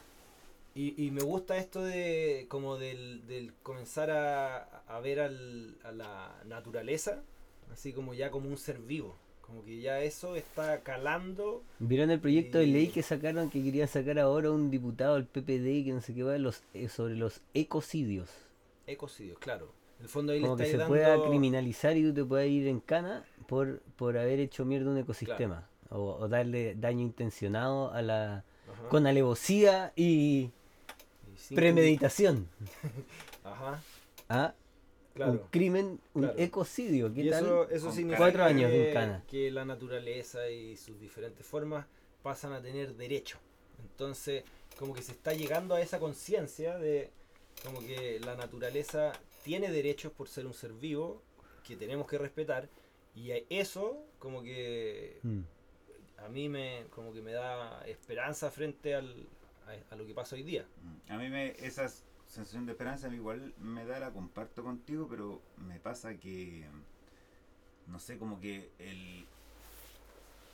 [0.75, 5.91] Y, y me gusta esto de como del, del comenzar a, a ver al- a
[5.91, 7.23] la naturaleza,
[7.71, 11.63] así como ya como un ser vivo, como que ya eso está calando.
[11.79, 15.85] ¿Vieron el proyecto de ley que sacaron, que querían sacar ahora un diputado del PPD
[15.85, 18.29] que no sé qué va, los, eh, sobre los ecocidios?
[18.87, 19.71] Ecocidios, claro.
[19.99, 22.67] En el fondo ahí Como le que se pueda criminalizar y tú te puedas ir
[22.67, 25.69] en cana por, por haber hecho mierda un ecosistema.
[25.89, 28.43] O, o darle daño intencionado a la...
[28.67, 28.89] Ajá.
[28.89, 30.49] con alevosía y
[31.51, 32.49] Y premeditación.
[33.43, 33.79] Ajá,
[34.27, 34.53] ¿Ah?
[35.17, 36.37] Un crimen, un Claro.
[36.39, 37.13] ecocidio.
[37.13, 37.45] ¿Qué Y tal?
[37.45, 39.23] eso, eso significa Cuatro años que, cana.
[39.27, 41.85] que la naturaleza y sus diferentes formas
[42.21, 43.37] pasan a tener derecho.
[43.81, 44.43] Entonces,
[44.77, 47.11] como que se está llegando a esa conciencia de
[47.63, 51.21] como que la naturaleza tiene derechos por ser un ser vivo
[51.65, 52.67] que tenemos que respetar
[53.15, 55.41] y eso como que Mm.
[56.17, 59.27] a mí me como que me da esperanza frente al,
[59.67, 60.65] a, a lo que pasa hoy día.
[61.07, 61.87] A mí me, esa
[62.35, 66.67] sensación de esperanza igual me da, la comparto contigo, pero me pasa que,
[67.87, 69.25] no sé, como que el,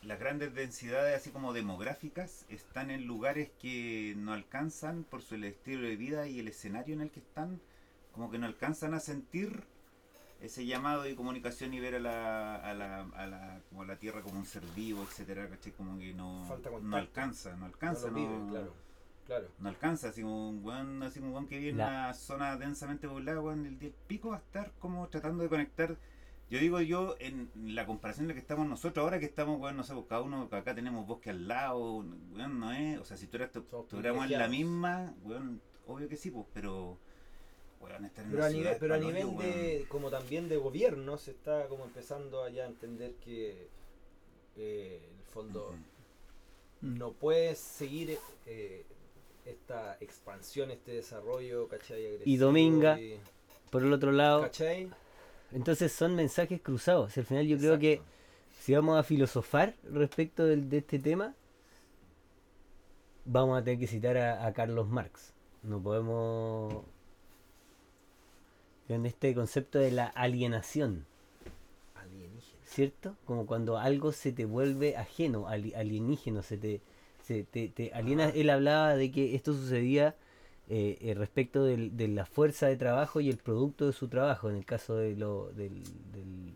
[0.02, 5.88] las grandes densidades así como demográficas están en lugares que no alcanzan por su estilo
[5.88, 7.62] de vida y el escenario en el que están,
[8.12, 9.64] como que no alcanzan a sentir
[10.42, 14.00] ese llamado de comunicación y ver a la, a la, a la, como a la
[14.00, 15.74] tierra como un ser vivo, etcétera, ¿cachai?
[15.74, 18.74] Como que no, no alcanza, no alcanza, no vive, no- claro.
[19.32, 19.48] Claro.
[19.60, 22.14] no alcanza, así como un weón, así como un weón que vive en La- una
[22.14, 25.96] zona densamente poblada, weón, el día pico va a estar como tratando de conectar.
[26.50, 29.78] Yo digo yo, en la comparación de la que estamos nosotros, ahora que estamos, weón,
[29.78, 32.00] no sé, pues, cada uno, que acá tenemos bosque al lado,
[32.34, 36.10] weón, no es, o sea, si tú eras, Somos tuviéramos en la misma, weón, obvio
[36.10, 36.98] que sí, pues, pero,
[37.80, 41.18] weón, estar en Pero a nivel, pero a nivel hoyo, de, como también de gobierno,
[41.18, 43.70] se está como empezando allá a entender que
[44.58, 45.78] eh, en el fondo Ujú.
[46.82, 48.84] no puedes seguir eh,
[49.46, 52.06] esta expansión, este desarrollo, ¿cachai?
[52.06, 53.00] Agresivo Dominga.
[53.00, 53.20] y-
[53.70, 54.90] Por el otro lado, ¿cachai?
[55.52, 57.18] entonces son mensajes cruzados.
[57.18, 58.02] Al final yo creo que
[58.60, 61.34] si vamos a filosofar respecto del- de este tema,
[63.26, 65.34] vamos a tener que citar a, a Carlos Marx.
[65.64, 66.84] No podemos...
[68.90, 71.06] En este concepto de la alienación,
[71.96, 72.60] Alienígena.
[72.66, 73.16] ¿cierto?
[73.24, 76.82] Como cuando algo se te vuelve ajeno, ali- alienígeno, se te,
[77.32, 78.26] se te, te aliena.
[78.26, 78.34] Ajá.
[78.36, 80.16] Él hablaba de que esto sucedía
[80.70, 84.50] eh, eh, respecto del- de la fuerza de trabajo y el producto de su trabajo,
[84.50, 86.54] en el caso de lo, del, del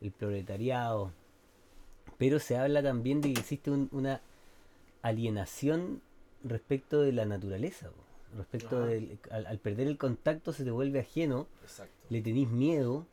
[0.00, 1.12] el proletariado.
[2.18, 4.20] Pero se habla también de que existe un- una
[5.02, 6.00] alienación
[6.42, 7.90] respecto de la naturaleza.
[8.36, 11.92] Respecto del, al, al perder el contacto se te vuelve ajeno Exacto.
[12.10, 13.06] le tenéis miedo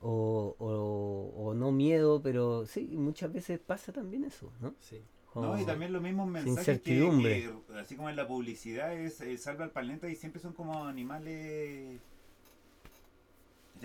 [0.00, 4.74] o, o, o no miedo, pero sí, muchas veces pasa también eso, ¿no?
[4.80, 5.00] Sí.
[5.34, 9.38] No, y también los mismos mensajes que, que, así como en la publicidad es eh,
[9.38, 11.98] salva al planeta y siempre son como animales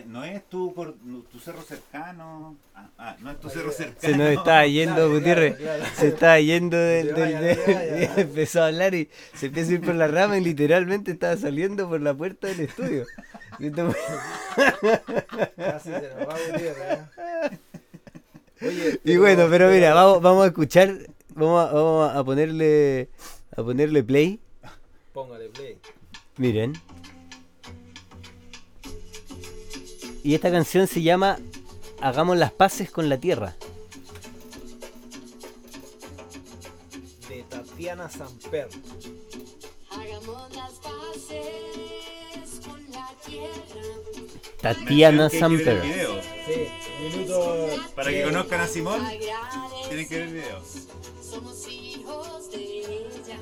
[0.06, 0.96] no es tu, cor-
[1.32, 2.56] tu cerro cercano.
[2.76, 4.14] Ah, ah, no es tu cerro Se cercano.
[4.14, 5.56] Se nos está yendo, Claro, Gutiérrez.
[5.56, 5.96] claro, claro.
[5.96, 7.10] Se está yendo del,
[8.18, 11.90] empezó a hablar y se empieza a ir por la rama y literalmente estaba saliendo
[11.90, 13.06] por la puerta del estudio.
[13.58, 13.92] Y esto-
[15.56, 17.00] Casi se nos va Gutiérrez.
[18.62, 20.96] Oye, Y bueno, pero mira, vamos, vamos a escuchar,
[21.38, 23.10] vamos a, vamos a ponerle
[23.56, 24.40] a ponerle play.
[25.14, 25.78] Póngale play.
[26.38, 26.74] Miren.
[30.24, 31.38] Y esta canción se llama
[32.02, 33.56] Hagamos las paces con la tierra.
[37.30, 38.70] De Tatiana Samper.
[39.90, 41.38] Hagamos las paces
[42.66, 43.97] con la tierra.
[44.62, 45.82] Tatiana Samper.
[45.84, 46.68] Sí,
[47.02, 47.68] minuto.
[47.96, 49.02] Para que conozcan a Simón,
[49.88, 50.62] tienen que ver el video.
[51.22, 53.38] Somos hijos de ella.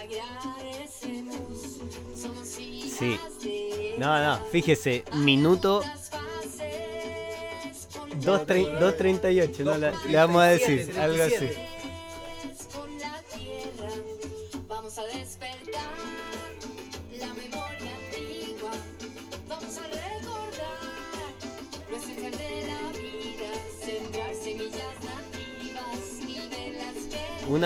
[0.00, 1.78] Agradecemos.
[2.20, 3.18] Somos hijas Sí.
[3.42, 3.96] de ella.
[3.98, 10.86] No, no, fíjese, minuto Las paces con 2.30 2.38, no, la- le vamos a decir,
[10.92, 11.48] 37, algo así.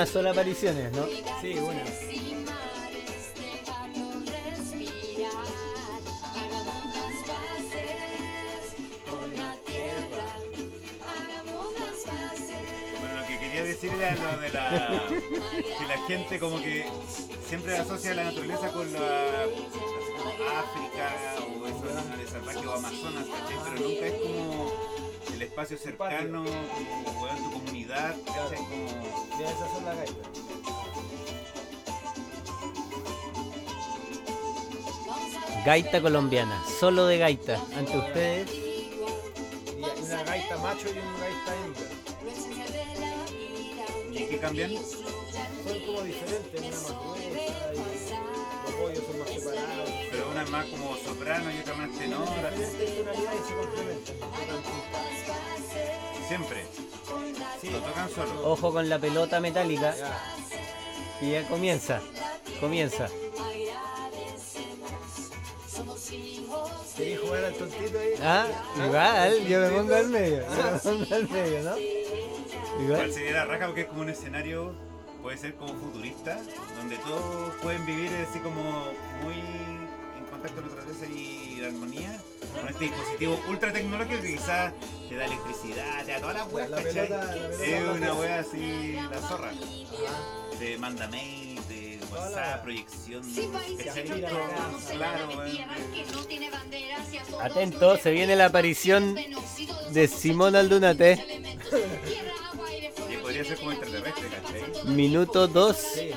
[0.00, 1.04] Una sola aparición es, ¿no?
[1.42, 1.52] Sí.
[1.60, 1.80] Bueno,
[13.14, 15.02] lo que quería decir era lo de la.
[15.78, 16.86] que la gente como que
[17.46, 19.44] siempre asocia la naturaleza con la.
[20.16, 23.58] como África o esos animales salvajes o Amazonas, ¿cachai?
[23.64, 24.89] Pero nunca es como
[25.40, 28.58] el espacio cercano, weón, tu comunidad, ¿cachai?
[28.58, 28.84] Como.
[29.38, 30.28] Mira, esas son las gaitas.
[35.64, 37.58] Gaita colombiana, solo de gaita.
[37.74, 41.88] Ante ustedes, Y una gaita macho y una gaita hembra.
[44.12, 44.72] ¿Y qué cambian?
[44.72, 47.99] Son como diferentes, una más gruesa y
[48.80, 49.90] pollos son más separados.
[50.10, 52.56] Pero una es más como soprano y otra más tenor, así.
[52.60, 54.16] Diferentes tonalidades se complementan.
[56.28, 56.64] siempre.
[57.60, 57.70] Sí.
[57.70, 58.50] Lo tocan solo.
[58.50, 60.18] ojo con la pelota metálica Ya.
[61.20, 62.00] y ya comienza.
[62.60, 63.08] Comienza.
[66.96, 68.14] ¿Queréis jugar al tontito ahí?
[68.22, 68.46] Ah,
[68.86, 70.40] igual, yo me pongo al medio.
[70.42, 71.78] Yo me pongo al medio, ¿no?
[71.78, 73.12] Igual Igual.
[73.12, 74.72] sería la raja porque es como un escenario,
[75.22, 76.38] puede ser como futurista,
[76.76, 78.62] donde todos pueden vivir así como
[79.22, 82.18] muy en contacto con la naturaleza y la armonía,
[82.54, 84.72] con este dispositivo ultra tecnológico que quizás
[85.08, 88.92] te da electricidad, te da toda la weá, La la pelota Es una wea así,
[89.10, 89.50] la zorra.
[89.50, 90.58] Ajá.
[90.58, 93.48] Te manda mail, la- WhatsApp, proyección, Sí,
[93.84, 95.28] tenemos claro,
[97.40, 99.16] Atento, se viene la aparición
[99.90, 101.24] de Simón Aldunate.
[103.48, 104.94] De elementos de tierra, agua, aire, fuego, Y podría ser como extraterrestre, ¿cachai?
[104.94, 105.76] Minuto 2.
[105.76, 106.12] Sí.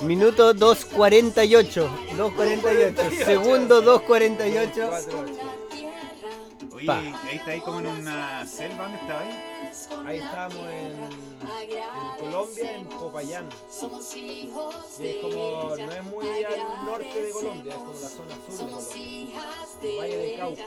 [0.00, 1.88] Minuto 2.48.
[2.16, 3.24] 2.48.
[3.24, 4.88] Segundo 2.48.
[4.88, 5.54] Cuatro, ocho.
[6.74, 9.53] Oye, ahí está ahí como en una selva, ¿dónde estaba ahí?
[10.06, 13.48] Ahí estamos en, en Colombia, en Popayán.
[13.70, 18.08] Somos hijos Y es como, no es muy al norte de Colombia, es como la
[18.08, 19.06] zona sur de Somos Colombia.
[19.06, 20.38] hijas el Valle de del.
[20.38, 20.62] Cauca.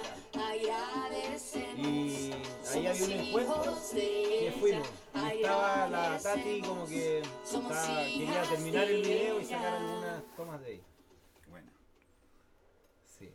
[1.78, 2.32] Y
[2.74, 4.88] ahí había un encuentro que fuimos.
[5.16, 10.62] Y estaba la Tati como que estaba- quería terminar el video y sacar algunas tomas
[10.62, 10.82] de ahí.
[11.50, 11.72] Bueno.
[13.18, 13.32] Sí.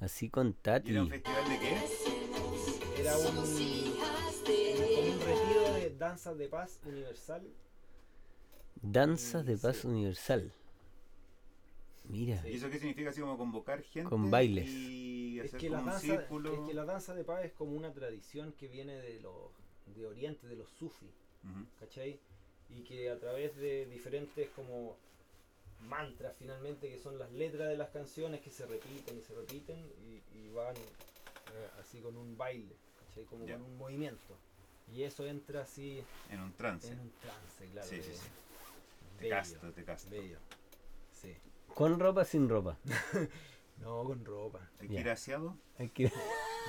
[0.00, 0.90] Así con ¿Y Tati.
[0.90, 2.15] era un festival de qué?
[3.06, 3.40] Era un, como
[5.12, 7.46] un retiro de danzas de paz universal.
[8.82, 10.52] Danzas de paz universal.
[12.08, 12.42] Mira.
[12.42, 12.48] Sí.
[12.48, 13.10] ¿Y eso qué significa?
[13.10, 14.10] Así como convocar gente.
[14.10, 14.66] Con bailes.
[14.68, 16.52] Y Es que, la un danza, círculo.
[16.52, 19.52] es que la danza de paz es como una tradición que viene de los
[19.94, 21.08] de Oriente, de los sufis.
[21.44, 21.64] Ujú.
[21.78, 22.18] ¿cachai?
[22.70, 24.96] Y que a través de diferentes como
[25.78, 29.78] mantras finalmente, que son las letras de las canciones que se repiten y se repiten
[29.78, 32.74] y, y van eh, así con un baile,
[33.16, 33.24] ¿cachai?
[33.26, 34.36] Como con un movimiento.
[34.92, 36.92] Y eso entra así En un trance.
[36.92, 37.88] en un trance, claro.
[37.88, 38.26] Sí, sí, de- sí.
[39.18, 40.10] Te bello, casto, te casto.
[40.10, 40.38] bello.
[41.12, 41.34] Sí.
[41.74, 42.78] ¿Con ropa sin ropa?
[43.78, 44.70] No con ropa.
[44.78, 44.94] ¿Te Ya.
[44.94, 45.54] quiere aseado?
[45.78, 46.10] Hay que-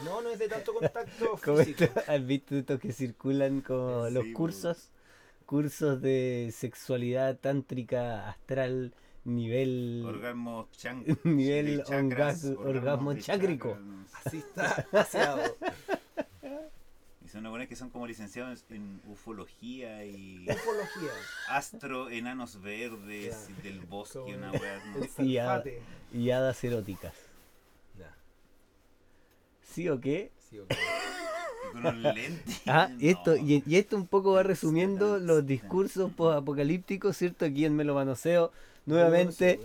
[0.03, 1.85] No, no es de tanto contacto físico.
[1.85, 4.89] esto- ¿Has visto estos que circulan como Sí, los cursos?
[5.45, 13.77] Cursos de sexualidad tántrica astral nivel Orgasmo chan Nivel chakras, orgasmo de chácrico.
[14.25, 15.55] Así está aseado.
[17.27, 21.11] Y son buenos que son como licenciados en ufología y Ufología.
[21.49, 24.81] astro enanos verdes y del bosque, Como una wea.
[24.95, 25.25] ¿no?
[26.13, 27.13] Y y hadas eróticas.
[29.61, 30.31] ¿Sí o qué?
[30.49, 30.59] Sí,
[31.73, 32.61] con unos lentes.
[32.65, 37.43] Ah, y esto, y, y esto un poco va resumiendo los discursos apocalípticos, ¿cierto?
[37.43, 38.53] Aquí en Melomanoseo,
[38.85, 39.59] nuevamente,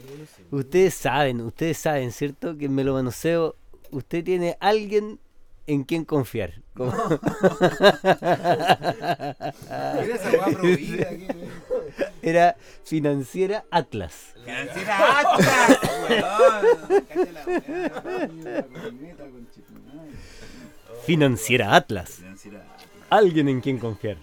[0.51, 2.59] ustedes saben, ustedes saben, ¿cierto?
[2.59, 3.55] Que en Melomanoseo
[3.93, 5.21] usted tiene alguien
[5.67, 6.61] en quien confiar.
[12.23, 14.35] Era financiera Atlas.
[14.45, 15.79] Financiera Atlas.
[21.05, 22.23] Financiera Atlas.
[23.11, 24.17] Alguien en quien confiar.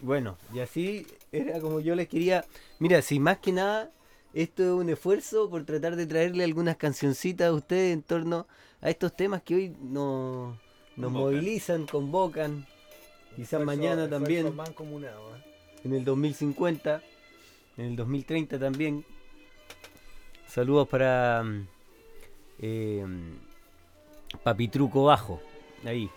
[0.00, 2.44] Bueno, y así era como yo les quería.
[2.80, 3.92] Mira, si más que nada,
[4.34, 8.46] esto es un esfuerzo por tratar de traerle algunas cancioncitas a ustedes en torno
[8.80, 10.56] a estos temas que hoy nos,
[10.96, 11.12] nos Convocan.
[11.12, 12.66] movilizan, convocan.
[13.36, 14.50] Quizás Esfuerzo- mañana también, ¿eh?
[15.84, 17.02] en el 2050,
[17.78, 19.04] en el 2030 también.
[20.46, 21.66] Saludos para mm,
[22.58, 23.06] eh,
[24.42, 25.40] Papitruco Bajo,
[25.84, 26.10] ahí.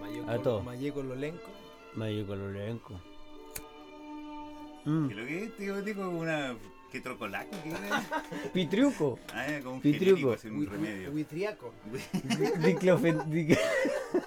[0.00, 0.62] Mayeco- A todo.
[0.62, 1.48] Mayeco Lolenco.
[1.94, 3.00] Mayo Colorenco.
[4.84, 5.08] Mm.
[5.08, 5.82] ¿Qué lo que es, tío?
[5.82, 6.56] Digo, una.
[6.90, 7.50] ¿Qué trocolaco?
[7.62, 8.02] ¿Qué era?
[8.52, 9.18] Pitruco.
[9.32, 10.04] Ah, un Pitruco.
[10.04, 11.10] genérico, así, un remedio.
[11.10, 11.72] Huitriaco.
[12.60, 13.58] Diclofe- dic-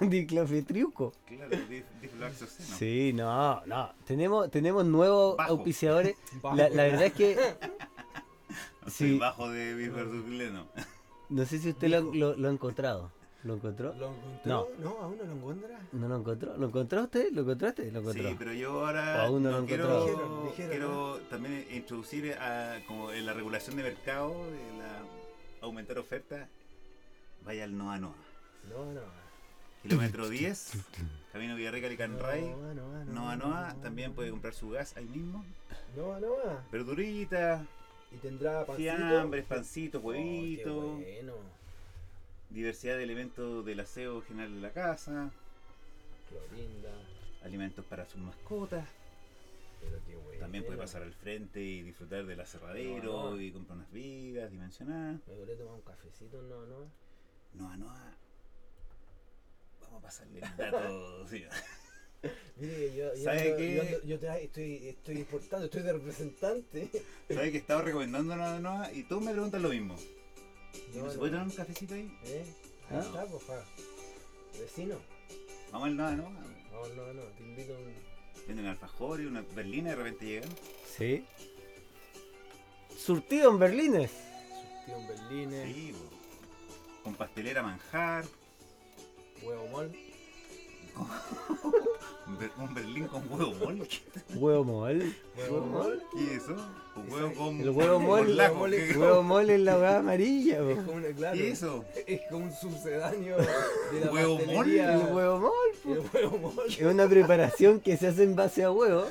[0.00, 1.12] Diclofetriuco.
[1.26, 2.76] Claro, di- difloxaceno.
[2.76, 3.92] Sí, no, no.
[4.04, 5.52] Tenemos, tenemos nuevos Bajo.
[5.52, 6.16] auspiciadores.
[6.42, 7.36] La, la verdad es que
[8.84, 9.18] No soy Sí.
[9.18, 10.66] bajo de biferduleno.
[11.28, 13.12] no sé si usted lo, lo- lo ha encontrado.
[13.46, 13.94] ¿Lo encontró?
[13.94, 14.40] ¿Lo encontró?
[14.44, 14.66] No.
[14.82, 15.78] No, aún no lo encuentra.
[15.92, 16.56] ¿No lo encontró?
[16.56, 17.30] ¿Lo encontró usted?
[17.32, 17.90] ¿Lo encontraste?
[17.92, 18.28] ¿Lo encontró?
[18.28, 20.04] Sí, pero yo ahora aún no lo no quiero.
[20.04, 25.02] Dijeron, dijeron, quiero también introducir a, como en la regulación de mercado, de la,
[25.62, 26.48] aumentar oferta,
[27.44, 28.14] vaya al Noa Noa.
[28.68, 29.00] No, no.
[29.82, 30.72] Kilómetro 10,
[31.32, 32.42] Camino Villarreal y Canray.
[32.42, 35.44] no, no, Noa no, Noa no, también puede comprar su gas ahí mismo.
[35.96, 36.28] No, no.
[36.72, 37.64] Verdurita,
[38.10, 38.96] Y tendrá pancito.
[38.96, 41.32] fiambres, pancitos, Oh, qué huevitos, bueno.
[42.50, 45.30] Diversidad de elementos del aseo general de la casa,
[46.28, 46.90] Qué linda.
[47.42, 48.88] alimentos para sus mascotas.
[49.80, 50.40] Pero qué bueno.
[50.40, 53.40] También puede pasar al frente y disfrutar del aserradero No, no.
[53.40, 55.20] y comprar unas vigas dimensionadas.
[55.26, 56.90] Me a tomar un cafecito, no, no.
[57.54, 58.14] Noa Noa.
[59.82, 61.26] Vamos a pasarle el dato.
[61.28, 61.44] sí.
[62.56, 63.98] Mire, yo, yo, ¿Sabe ando- qué?
[64.02, 66.90] yo, yo tra- estoy, estoy importando, estoy de representante.
[67.28, 68.92] ¿Sabes que estaba recomendando Noa Noa?
[68.92, 69.96] Y todos me preguntan lo mismo.
[70.92, 72.18] ¿Y No, ¿No se puede tomar un cafecito ahí?
[72.24, 72.44] ¿Eh?
[72.90, 73.00] Ahí Ah.
[73.04, 73.64] está, pues, pa.
[74.58, 74.96] Vecino.
[75.72, 76.12] Vamos al Noa.
[76.16, 76.26] No,
[76.94, 77.94] no, no, te invito a un.
[78.46, 80.48] Venden alfajores, una berlina y de repente llegan.
[80.96, 81.24] Sí.
[82.96, 84.10] Surtido en Berlines.
[84.86, 87.02] Surtido en Berlines, Sí, bo.
[87.02, 88.24] con pastelera manjar.
[89.42, 89.92] huevo mol.
[92.26, 93.88] Un ber- Un berlín con huevo mol.
[94.34, 95.14] Huevo mol.
[95.36, 96.02] Huevo mol.
[96.16, 96.56] ¿Qué es eso?
[96.96, 97.60] Un huevo con.
[97.60, 98.20] El huevo mol.
[98.26, 100.58] morlaco, Huevo mol ¿qué- es- la hueá amarilla.
[100.58, 100.82] Es po.
[100.84, 101.84] como una, claro, ¿Qué es eso?
[102.06, 104.70] es como un subsedáneo de la ¿Huevo mol?
[104.70, 105.52] El huevo mol.
[105.84, 105.92] po.
[105.92, 106.64] El huevo mol.
[106.68, 109.04] Es una preparación que se hace en base a huevo.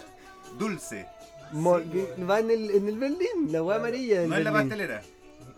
[0.59, 1.07] Dulce.
[1.53, 4.51] Mol- Sí, va en el, en el Berlín, la hueá amarilla del No es la
[4.51, 5.01] pastelera.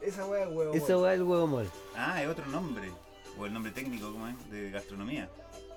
[0.01, 1.67] Esa hueá es huevo Esa hueá es el huevo mol.
[1.95, 2.91] Ah, es otro nombre.
[3.39, 4.51] O el nombre técnico, ¿cómo es?
[4.51, 5.29] De gastronomía.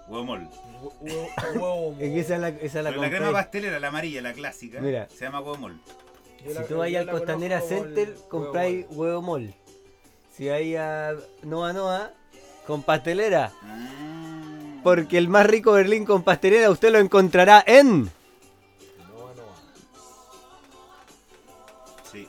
[0.09, 0.49] Huevo mol.
[0.83, 1.97] Hue- Huevo, huevo mol.
[2.03, 5.09] Es que esa la, esa la Pero la crema pastelera, la amarilla, la clásica, Mira.
[5.11, 5.81] se llama huevo mol.
[6.45, 9.55] Yo Si la- tú vas al Costanera Center, compráis huevo mol.
[10.37, 12.13] Si vais a Noa Noa,
[12.67, 13.53] con pastelera.
[13.63, 14.81] Ah.
[14.83, 18.05] Porque el más rico Berlín con pastelera usted lo encontrará en...
[18.05, 18.09] No,
[19.37, 19.45] no.
[22.11, 22.27] Sí.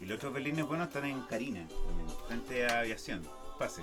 [0.00, 3.22] Y los otros berlines buenos están en Carina, también, frente a aviación.
[3.58, 3.82] Pase,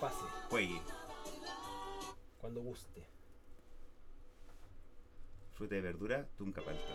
[0.00, 0.14] Pase,
[0.48, 0.80] juegue.
[2.44, 3.02] Cuando guste.
[5.54, 6.92] Fruta y verdura, tunca palta.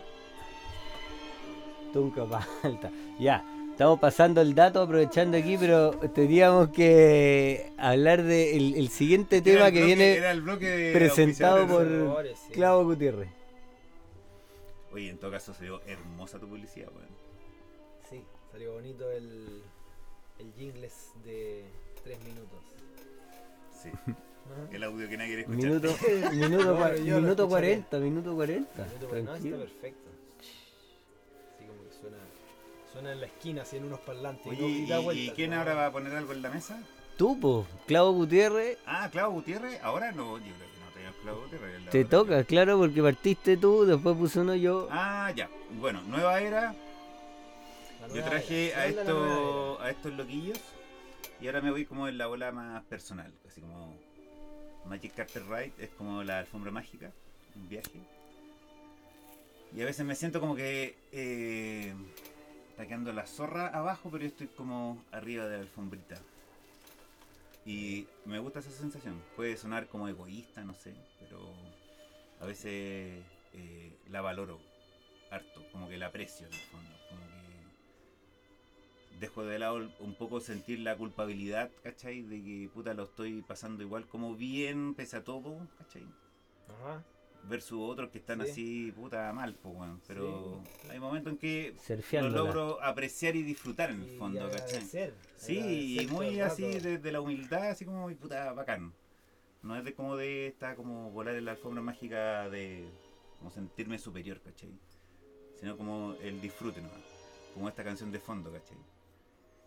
[1.92, 2.88] Tunca palta.
[3.18, 9.44] Ya, estamos pasando el dato aprovechando aquí, pero teníamos que hablar del el siguiente Era
[9.44, 12.06] tema el que bloque- viene era el bloque de presentado por auspiciadores.
[12.06, 12.52] Favores, sí.
[12.52, 13.30] Clavo Gutiérrez.
[14.92, 17.08] Oye, en todo caso salió hermosa tu publicidad, weón.
[18.08, 19.64] Sí, salió bonito el,
[20.38, 21.64] el jingles de
[22.04, 22.60] 3 minutos.
[23.82, 23.90] Sí.
[24.72, 25.70] El audio que nadie quiere escuchar.
[25.70, 25.96] Minuto,
[26.32, 27.48] minuto, No, yo minuto escucharé.
[27.48, 28.84] 40, minuto 40.
[28.84, 30.10] Minuto, no, está perfecto.
[31.56, 32.16] Así como que suena,
[32.92, 34.46] suena en la esquina, así en unos parlantes.
[34.46, 35.56] Oye, no ¿y, da y quién no.
[35.58, 36.82] ahora va a poner algo en la mesa?
[37.16, 39.78] Tú, po, Clavo Gutiérrez, Ah, Clavo Gutiérrez.
[39.82, 41.90] Ahora no, yo creo que no tenemos Clavo Gutiérrez.
[41.90, 44.88] te toca, claro, porque partiste tú, después puse uno yo.
[44.90, 45.48] Ah, ya.
[45.78, 46.74] Bueno, nueva era.
[48.14, 50.58] Yo traje era, a, ¿qué onda la nueva estos, a estos loquillos
[51.40, 53.94] y ahora me voy como en la ola más personal, así como
[54.86, 57.10] Magic Carpet Ride es como la alfombra mágica,
[57.56, 58.00] un viaje.
[59.74, 61.94] Y a veces me siento como que eh,
[63.14, 66.16] la zorra abajo, pero yo estoy como arriba de la alfombrita.
[67.66, 69.22] Y me gusta esa sensación.
[69.36, 71.38] Puede sonar como egoísta, no sé, pero
[72.40, 73.22] a veces
[73.52, 74.58] eh, la valoro
[75.30, 76.90] harto, como que la aprecio en el fondo.
[79.20, 82.22] Dejo de lado un poco sentir la culpabilidad, ¿cachai?
[82.22, 86.06] De que puta lo estoy pasando igual como bien, pese a todo, ¿cachai?
[86.68, 87.04] Ajá.
[87.48, 88.50] Versus otros que están Sí.
[88.50, 90.00] así, puta, mal, pues, weón.
[90.06, 91.74] Pero hay momentos en que
[92.12, 94.64] lo logro apreciar y disfrutar en el Y fondo, ¿cachai?
[94.66, 98.92] agradecer, Sí, agradecer y muy así desde la humildad, así como, puta, bacán.
[99.62, 102.88] No es de como de esta, como volar en la alfombra mágica de
[103.38, 104.70] como sentirme superior, ¿cachai?
[105.58, 107.00] Sino como el disfrute nomás.
[107.54, 108.78] Como esta canción de fondo, ¿cachai?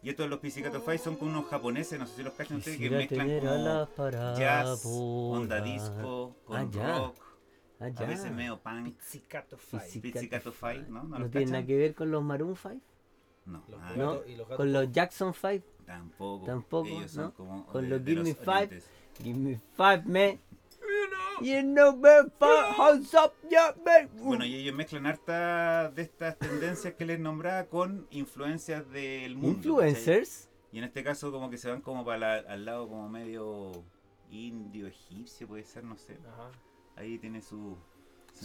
[0.04, 2.78] Y estos los Pizzicato Five son con unos japoneses, no sé si los cachan ustedes,
[2.78, 6.98] que mezclan como jazz, onda disco, con Ah, ya.
[7.00, 7.16] rock,
[7.80, 8.96] Ah, a veces medio punk.
[8.98, 9.82] Pizzicato Five.
[9.84, 10.90] Pizzicato Pizzicato Five, Five.
[10.90, 11.04] ¿no?
[11.04, 12.82] ¿No ¿No, tiene nada que ver con los Maroon 5?
[13.46, 14.26] No, Los nada, ¿No?
[14.26, 14.92] y los ¿Con los.
[14.92, 15.66] Jackson 5?
[15.86, 16.46] tampoco.
[16.46, 18.52] Tampoco, Ellos son como Con de- los de Give Me los Five.
[18.56, 18.90] orientes.
[19.22, 20.40] Give me five, man.
[21.44, 22.00] You know,
[22.78, 24.10] hands up, yeah, man.
[24.24, 29.58] Bueno, y ellos mezclan hartas de estas tendencias que les nombraba con influencias del mundo.
[29.58, 30.50] Influencers.
[30.72, 33.72] Y en este caso como que se van como para la- al lado como medio
[34.32, 36.18] indio, egipcio, puede ser, no sé.
[36.34, 36.50] Ajá.
[36.96, 37.76] Ahí tiene su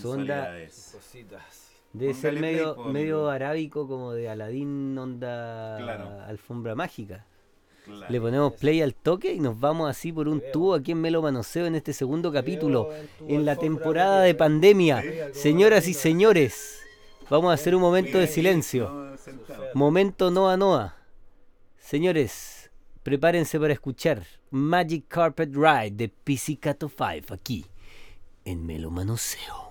[0.04, 1.72] onda- Sus cositas.
[1.92, 6.20] Debe ser Póngale medio, medio arábico como de Aladín onda Claro.
[6.26, 7.24] alfombra mágica.
[7.88, 8.06] Claro.
[8.12, 11.22] Le ponemos play al toque y nos vamos así por un tubo aquí en Melo
[11.22, 12.90] Manoseo en este segundo capítulo.
[13.26, 15.02] En la temporada de pandemia.
[15.32, 16.80] Señoras y señores,
[17.30, 19.16] vamos a hacer un momento de silencio.
[19.72, 20.96] Momento Noa Noa.
[21.78, 22.70] Señores,
[23.02, 27.64] prepárense para escuchar Magic Carpet Ride de Pizzicato 5 aquí
[28.44, 29.67] en Melo Manoseo.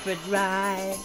[0.00, 0.96] Carpet ride,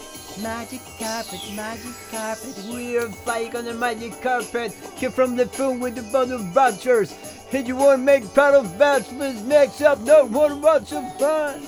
[0.42, 2.56] magic carpet, magic carpet.
[2.70, 4.72] We're flying on the magic carpet.
[4.96, 7.12] Here from the film with the of badgers.
[7.50, 9.42] Hey, you want to make part of bachelors?
[9.44, 11.62] Next up, no more about some fun.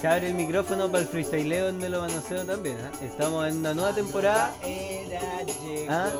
[0.00, 2.76] Se abre el micrófono para el freestyleo en Melo Manoseo también.
[2.80, 2.90] ¿ah?
[3.02, 4.52] Estamos en una nueva temporada.
[5.88, 6.10] ¿Ah?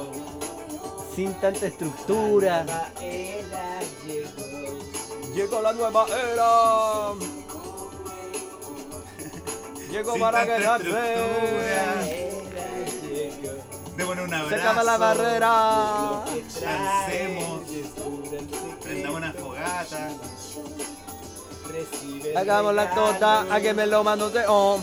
[1.15, 2.65] sin tanta estructura.
[2.65, 5.35] La era llegó.
[5.35, 7.48] Llegó la nueva era.
[9.91, 10.43] Llegó Sin para.
[10.45, 10.97] Era llegó.
[13.97, 14.49] Démonos un abrazo.
[14.49, 16.25] Se acaba la barrera.
[16.27, 17.61] Que Lancemos.
[18.83, 20.11] Prendamos una fogata.
[22.37, 24.81] Hagamos la tota a que me lo manoseo.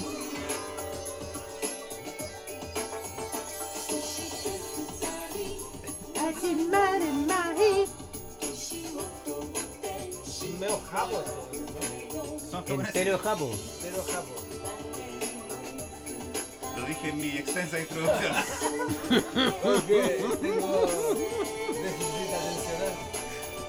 [10.25, 11.49] Es medio japo esto,
[12.13, 12.39] ¿no?
[12.39, 12.95] son japoneses.
[12.95, 13.51] Entero Japo.
[16.87, 18.33] Dije en mi extensa introducción.
[19.61, 20.85] Porque tengo
[21.83, 22.93] déficit atencional.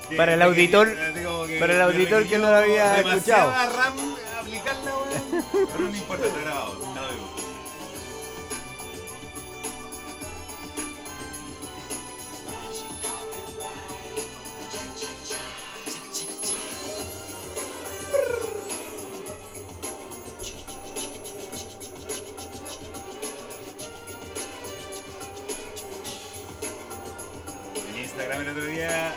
[0.09, 2.93] Que- Para el que- auditor- eh, digo para el me auditor que no lo había
[2.93, 3.95] demasiada RAM
[4.41, 5.45] aplicarla, weón.
[5.73, 6.96] Pero no importa, está grabado.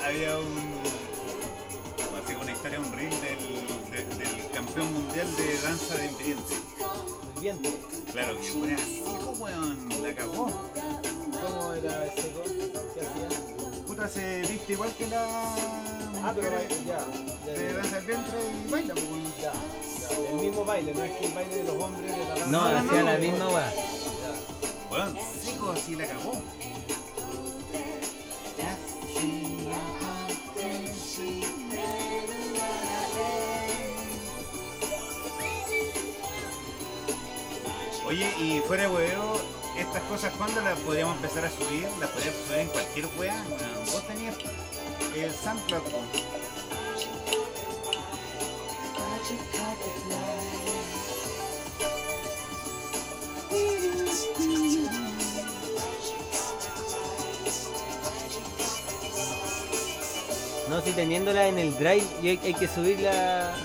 [0.10, 0.80] Había un.
[2.24, 6.58] Así una historia, un reel del, de- del campeón mundial de danza de impedientes.
[7.36, 7.70] El viento.
[8.12, 10.46] Claro, que fue así, pues, weón, la cagó.
[11.42, 12.72] ¿Cómo era ese gol?
[12.94, 13.30] ¿Qué hacía?
[13.88, 15.56] Puta, se viste igual que la.
[16.24, 17.06] Ah, pero baila, ya.
[17.54, 19.34] De ya, danza del vientre y baila, pues, weón.
[19.42, 20.30] ya, ya.
[20.30, 22.46] El mismo baile, no es que el baile de los hombres de la danza.
[22.48, 23.74] No, no, hacía no, la misma weá.
[23.74, 24.92] Ya.
[24.92, 26.34] Weón, seco así la cagó.
[38.10, 39.40] Oye, y fuera de huevo,
[39.78, 41.88] estas cosas, ¿cuándo las podríamos empezar a subir?
[42.00, 43.44] ¿Las podríamos subir en cualquier wea?
[43.86, 44.36] Vos tenías
[45.16, 45.84] el SoundCloud.
[60.68, 63.56] No, si teniéndola en el drive y hay que subirla.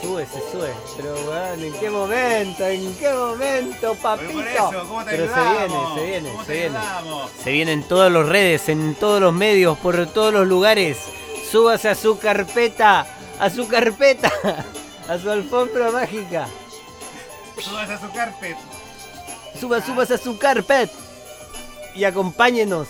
[0.00, 0.72] Se sube, se sube.
[0.96, 2.66] Pero weón, ¿en qué momento?
[2.66, 4.32] ¿En qué momento, papito?
[4.32, 6.78] por eso, ¿cómo te Pero se viene, se viene, ¿Cómo se te viene.
[6.78, 7.30] ayudamos?
[7.44, 10.98] Se viene en todas las redes, en todos los medios, por todos los lugares.
[11.50, 13.06] Súbase a su carpeta,
[13.38, 14.32] a su carpeta,
[15.08, 16.48] a su alfombra mágica.
[17.58, 18.56] Subas a su carpet.
[19.60, 20.90] Suba, subas a su carpet
[21.94, 22.88] y acompáñenos.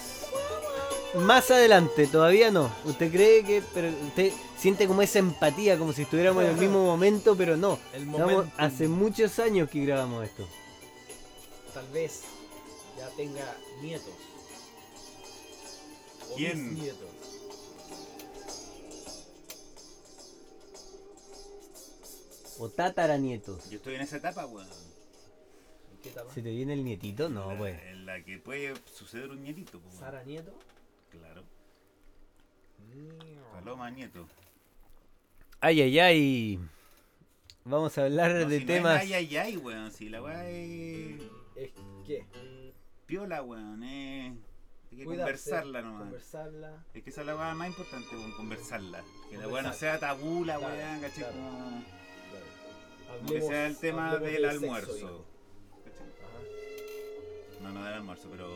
[1.15, 2.71] Más adelante, todavía no.
[2.85, 3.63] ¿Usted cree que.?
[3.75, 7.79] Pero usted siente como esa empatía, como si estuviéramos en el mismo momento, pero no.
[7.95, 8.51] El momento.
[8.59, 10.47] hace muchos años que grabamos esto.
[11.73, 12.23] Tal vez
[12.99, 14.13] ya tenga nietos.
[16.31, 16.79] O ¿Quién?
[22.59, 23.71] O tataranietos.
[23.71, 24.69] Yo estoy en esa etapa, weón.
[24.69, 26.35] ¿En qué etapa?
[26.35, 27.31] ¿Se te viene el nietito?
[27.31, 27.81] No, pues.
[27.85, 30.05] En la que puede suceder un nietito, pues, weón.
[30.05, 30.53] Sara Nieto.
[31.11, 31.45] Claro.
[33.55, 34.27] Paloma Nieto.
[35.61, 36.59] Ay, ay, ay.
[37.65, 38.97] Vamos a hablar No, de si no temas.
[38.97, 39.91] es ay, ay, ay, weón.
[39.93, 41.21] Si la weá es
[41.57, 41.71] Es
[42.07, 42.25] que
[43.07, 43.83] piola, weón.
[43.83, 44.33] Es...
[44.93, 46.03] Hay que cuidarse, conversarla nomás.
[46.03, 46.85] Conversarla.
[46.95, 48.33] Es que esa es la weá más importante, weón.
[48.33, 49.05] Conversarla.
[49.29, 51.19] Que la weá no sea tabú, la Claro, weá, ¿cachai?
[51.19, 51.33] claro.
[51.35, 51.85] Como-
[53.11, 53.27] claro.
[53.27, 55.27] Que sea el tema del de sexo, almuerzo.
[55.87, 57.63] Ajá.
[57.63, 58.49] No, no del almuerzo, pero.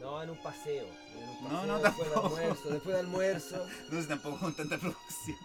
[0.00, 0.84] No, en un paseo.
[0.84, 2.36] en un No, no, después tampoco.
[2.36, 2.70] de almuerzo.
[2.70, 3.66] Después de almuerzo.
[3.90, 5.36] No sé tampoco con tanta producción.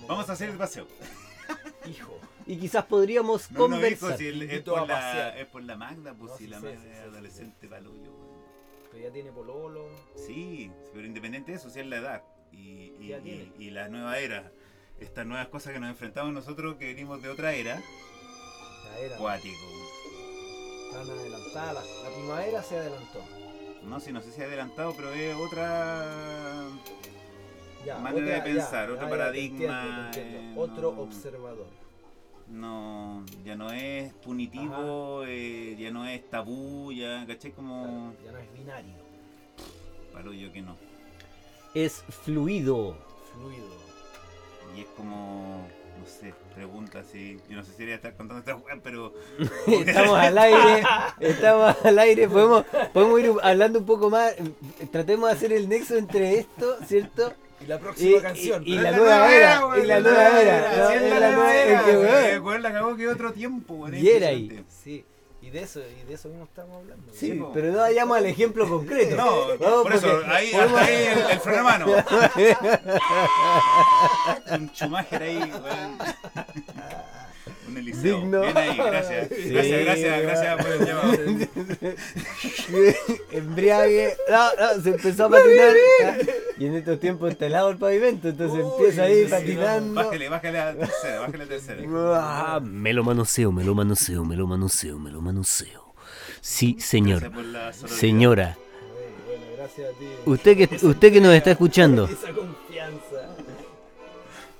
[0.00, 0.86] No, Vamos a hacer el paseo.
[1.86, 2.18] Hijo.
[2.46, 4.08] Y quizás podríamos No, no, conversar.
[4.10, 6.60] hijo, si el- es, por la, es por la Magda, pues No, si sí la
[6.60, 8.28] sé, Magda sí es sí adolescente palullo, weón.
[8.90, 9.88] Pero ya tiene pololo.
[10.16, 12.22] Sí, pero independiente de eso, sí es la edad.
[12.52, 14.50] Y, y, y- y la nueva era.
[14.98, 17.80] Estas nuevas cosas que nos enfrentamos nosotros que venimos de otra era.
[18.84, 19.16] La era.
[19.18, 19.56] Cuático.
[20.86, 21.86] Están adelantadas.
[22.02, 23.24] La, la primavera se adelantó.
[23.84, 26.66] No, si no sé si adelantado, pero es otra
[27.88, 29.82] Ya, manera otra- de pensar, ya, otro ya, ya, te paradigma.
[29.82, 30.60] entiendo, te entiendo.
[30.60, 31.66] eh, Otro no- observador.
[32.48, 37.52] No, ya no es punitivo, eh, ya no es tabú, ya, ¿cachai?
[37.52, 38.94] Como Claro, ya no es binario.
[40.12, 40.76] palullo que no.
[41.74, 42.96] Es fluido.
[43.34, 43.66] Fluido.
[44.76, 45.66] Y es como,
[46.00, 47.38] no sé, pregunta así.
[47.50, 49.12] Yo no sé si debería estar contando esta weá, pero.
[49.66, 50.82] Estamos al aire,
[51.20, 52.64] estamos al aire, podemos,
[52.94, 54.34] podemos ir hablando un poco más,
[54.90, 57.32] tratemos de hacer el nexo entre esto, ¿cierto?
[57.60, 58.62] Y la Y, próxima canción.
[58.66, 61.80] y- y la nueva era, y la nueva era, no, sí, es la nueva era,
[61.80, 61.84] es
[62.30, 63.94] que, weón, la cagó que otro tiempo, weón.
[63.96, 64.64] Y era ahí.
[64.68, 65.04] Sí.
[65.40, 67.12] Y de eso, y de eso mismo estamos hablando.
[67.12, 69.16] Sí, pero no vayamos al ejemplo concreto.
[69.16, 71.86] No, Vamos, por eso, ahí, podemos- ahí el, el freno a mano.
[74.52, 75.98] Un Schumacher ahí, weón.
[77.68, 78.16] Un Eliseo.
[78.20, 78.40] Digno.
[78.40, 79.28] Bien ahí, gracias.
[79.28, 81.12] Sí, gracias, gracias, gracias por el llamado.
[83.32, 85.74] Embriague, no, no, se empezó a patinar.
[86.58, 89.94] Y en estos tiempos está helado el pavimento, entonces Uy, empieza ahí sí, patinando.
[89.94, 91.82] Bájale, bájale a la tercera, bájale a la tercera.
[92.14, 95.94] Ah, me lo manoseo, me lo manoseo, me lo manoseo, me lo manoseo.
[96.40, 97.30] Sí, señor.
[97.86, 100.06] Señora, Bueno, bueno, gracias a ti.
[100.24, 103.36] usted que, usted que nos está escuchando, Esa confianza.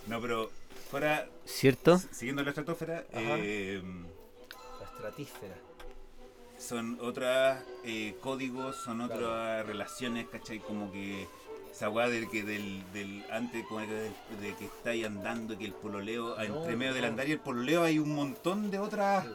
[0.06, 0.50] No, pero
[0.90, 1.27] fuera,
[1.58, 1.98] ¿Cierto?
[2.12, 3.82] siguiendo la estratosfera, eh,
[4.78, 5.54] La estratísfera.
[6.56, 7.58] son otros
[8.20, 10.60] códigos, son otras relaciones, ¿cachai?
[10.60, 11.26] Como que
[11.72, 14.02] esa weá del que del, del antes como que de,
[14.40, 17.82] de que estáis andando que el pololeo, No, entre medio del andar y el pololeo
[17.82, 19.26] hay un montón de otras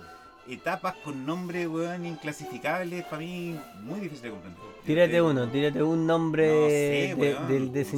[0.47, 4.61] etapas con nombres, weón, inclasificables, para mí muy difícil de comprender.
[4.85, 7.97] Tírate uno, tírate un nombre No sé, de- weón, del no de ese sé.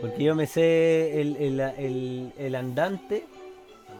[0.00, 3.26] Porque yo me sé el, el, el, el andante,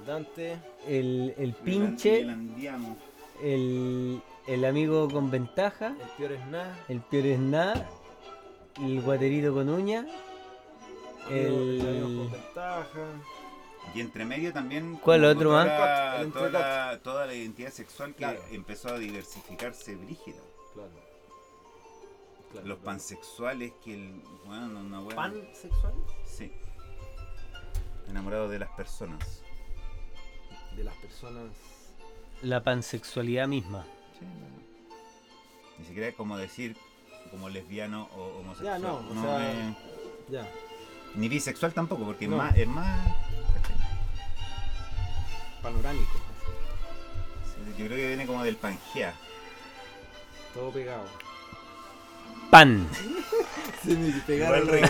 [0.01, 0.59] Andante.
[0.87, 2.97] el, el El pinche, andiamo.
[3.43, 6.79] el, el amigo con ventaja, El peor es nada.
[6.89, 7.89] el peor es nada,
[8.83, 10.07] el guaterito con uña,
[11.31, 11.81] El...
[11.81, 12.03] el...
[12.03, 13.07] con ventaja.
[13.95, 14.97] Y entre medio también.
[14.97, 15.65] ¿Cuál otro toda
[16.25, 16.33] más?
[16.33, 18.41] toda, toda la identidad sexual que Claro.
[18.51, 20.41] empezó a diversificarse brígida.
[20.73, 21.04] Claro.
[22.55, 22.81] Claro, Los claro.
[22.85, 24.23] pansexuales que el.
[24.47, 25.99] Bueno, una wea- ¿Pansexuales?
[26.27, 26.53] Sí.
[28.09, 29.43] Enamorados de las personas.
[30.77, 31.51] De las personas.
[32.43, 33.85] La pansexualidad misma.
[34.19, 34.27] Sí,
[35.79, 36.77] Ni siquiera es como decir
[37.31, 38.81] como lesbiano o homosexual.
[38.81, 39.77] Ya, no, o sea- es-
[40.31, 40.49] Ya.
[41.17, 42.37] ni bisexual tampoco, porque No.
[42.37, 42.57] es más.
[42.57, 43.17] Es más.
[45.63, 46.13] Panorámico.
[47.47, 49.15] Sí, yo creo que viene como del Pangea.
[50.53, 51.05] Todo pegado.
[52.51, 52.87] Pan.
[53.85, 54.89] Se me Igual rico.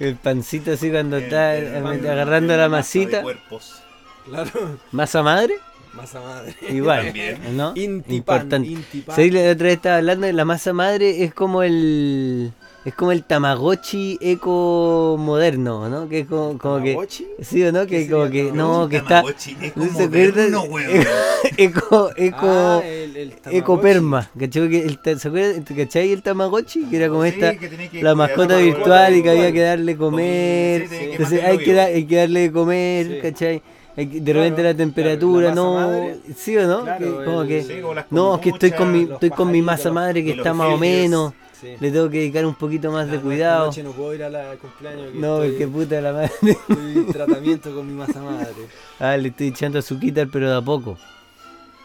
[0.00, 3.22] El pancito así cuando El- está el pan- agarrando el la masita.
[3.22, 3.82] cuerpos.
[4.26, 4.78] Claro.
[4.92, 5.54] ¿Masa madre?
[5.94, 6.54] Masa madre.
[6.70, 7.04] Igual.
[7.06, 7.56] También.
[7.56, 7.72] ¿No?
[7.76, 8.14] Intipan.
[8.14, 8.68] Importante.
[8.68, 9.16] Intipan.
[9.16, 9.32] ¿Sabes?
[9.32, 12.52] La otra vez estaba hablando de la masa madre, es como el.
[12.84, 16.08] Es como el Tamagotchi eco moderno, ¿no?
[16.08, 16.90] Que es como, como que.
[16.90, 17.26] ¿Tamagotchi?
[17.40, 18.50] Sí o no, ¿Qué que como que.
[18.50, 19.20] No, que está.
[19.22, 20.50] Tamagotchi, es ¿No como se acuerdan?
[20.50, 21.06] moderno, weón.
[21.58, 22.10] Eco.
[22.16, 22.38] Eco.
[22.42, 23.56] Ah, el, el Tamagotchi.
[23.56, 24.68] Ecoperma, ¿cachai?
[24.68, 25.62] Que el ta- ¿Se acuerdan?
[25.62, 26.84] ¿Cachai el Tamagotchi?
[26.86, 27.54] Que era como Sí, esta,
[28.00, 30.82] la mascota virtual y que había que darle comer.
[30.82, 33.18] Sí, tenés que Entonces hay que, dar- hay que darle de comer, Sí.
[33.22, 33.62] ¿cachai?
[33.96, 35.74] Hay que- de Claro, repente la temperatura, la no.
[35.74, 36.16] madre.
[36.36, 36.82] ¿Sí o no?
[36.82, 37.62] Claro, Que como el- que.
[37.62, 40.32] Sí, como las No, es que estoy con mi, estoy con mi masa madre que
[40.32, 41.32] está más o menos.
[41.62, 41.76] Sí.
[41.78, 43.66] Le tengo que dedicar un poquito más de no, cuidado.
[43.66, 45.12] Noche no puedo ir a la al cumpleaños.
[45.12, 46.32] que No, estoy, qué puta la madre.
[46.42, 48.52] estoy en tratamiento con mi masa madre.
[48.98, 50.98] Ah, le estoy echando azuquita, pero de a poco.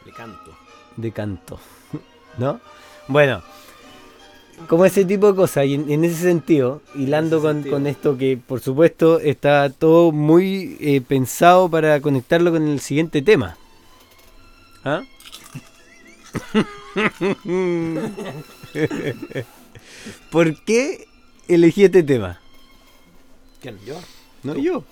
[0.03, 0.51] Le canto.
[0.95, 1.59] de canto.
[2.39, 2.59] ¿No?
[3.07, 3.43] Bueno,
[4.67, 7.75] como ese tipo de cosas, y en, en ese sentido, hilando ese con, sentido.
[7.75, 13.21] con esto que por supuesto está todo muy eh, pensado para conectarlo con el siguiente
[13.21, 13.55] tema.
[14.83, 15.03] ¿Ah?
[20.31, 21.07] ¿Por qué
[21.47, 22.39] elegí este tema?
[23.61, 23.79] ¿Quién?
[23.85, 23.99] ¿Yo?
[24.43, 24.59] No Tú.
[24.61, 24.83] yo,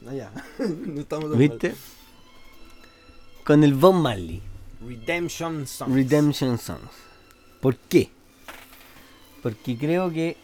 [0.00, 0.30] No, ya.
[0.58, 1.74] no estamos tan ¿viste?
[3.44, 4.40] Con el Bob Marley.
[4.86, 5.94] Redemption Songs.
[5.94, 6.90] Redemption Songs.
[7.60, 8.10] ¿Por qué?
[9.42, 10.36] Porque creo que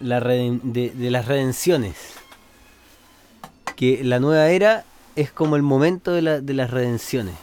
[0.00, 1.96] la de, de las redenciones,
[3.76, 4.84] que la nueva era
[5.16, 7.34] es como el momento de, la- de las redenciones,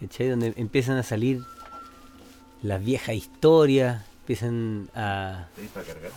[0.00, 0.28] ¿cachai?
[0.28, 1.42] Donde empiezan a salir
[2.62, 6.10] las viejas historias, empiezan a ¿Tenéis para cargar?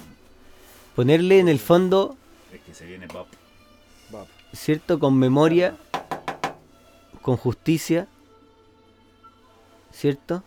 [0.97, 2.17] ponerle en el fondo,
[2.53, 3.25] Es que se viene Bob.
[4.09, 4.27] Bob.
[4.53, 4.99] ¿cierto?
[4.99, 5.77] Con memoria,
[7.21, 8.07] con justicia,
[9.93, 10.43] ¿cierto?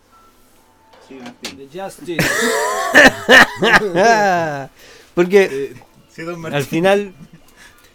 [1.08, 1.56] Sí, Martín.
[1.70, 2.22] The Justice.
[5.14, 5.74] Porque
[6.10, 6.56] Sí, don Martín.
[6.56, 7.14] al final,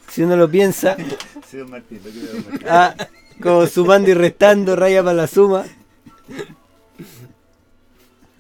[0.09, 0.97] si uno lo piensa,
[1.47, 2.01] Sí, don Martín.
[2.03, 2.67] Lo quiero, don Martín.
[2.72, 2.95] ah,
[3.39, 5.63] como sumando y restando, raya para la suma.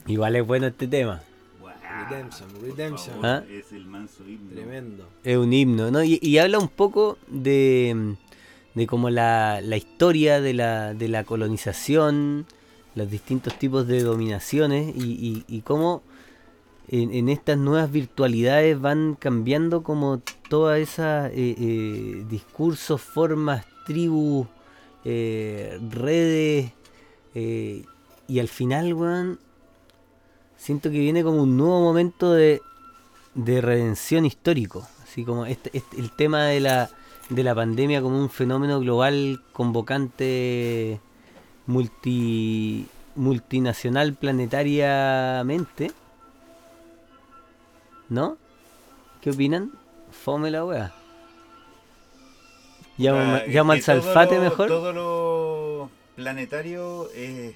[0.09, 1.21] Igual es bueno este tema.
[1.61, 1.69] Wow,
[2.09, 3.15] Redemption, por Redemption.
[3.21, 3.43] favor, ¿Ah?
[3.49, 4.51] Es el manso himno.
[4.51, 5.07] Tremendo.
[5.23, 6.03] Es un himno, ¿no?
[6.03, 8.15] Y, y habla un poco de,
[8.73, 12.45] de como la, la historia de la, de la colonización,
[12.95, 16.01] los distintos tipos de dominaciones y, y, y cómo
[16.87, 24.47] en, en estas nuevas virtualidades van cambiando como todas esas eh, eh, discursos, formas, tribus,
[25.05, 26.71] eh, redes
[27.35, 27.83] eh,
[28.27, 29.39] y al final, weón,
[30.59, 32.61] siento que viene como un nuevo momento de,
[33.33, 34.87] de redención histórico.
[35.03, 36.89] Así como este, este- el tema de la,
[37.29, 40.99] de la pandemia como un fenómeno global convocante
[41.65, 42.85] multi,
[43.15, 45.91] multinacional planetariamente.
[48.09, 48.37] ¿No?
[49.21, 49.71] ¿Qué opinan?
[50.11, 50.93] Fome la wea.
[52.97, 53.19] Llamo,
[53.71, 54.67] Ah, al salfate lo- mejor.
[54.67, 57.55] Todo lo planetario es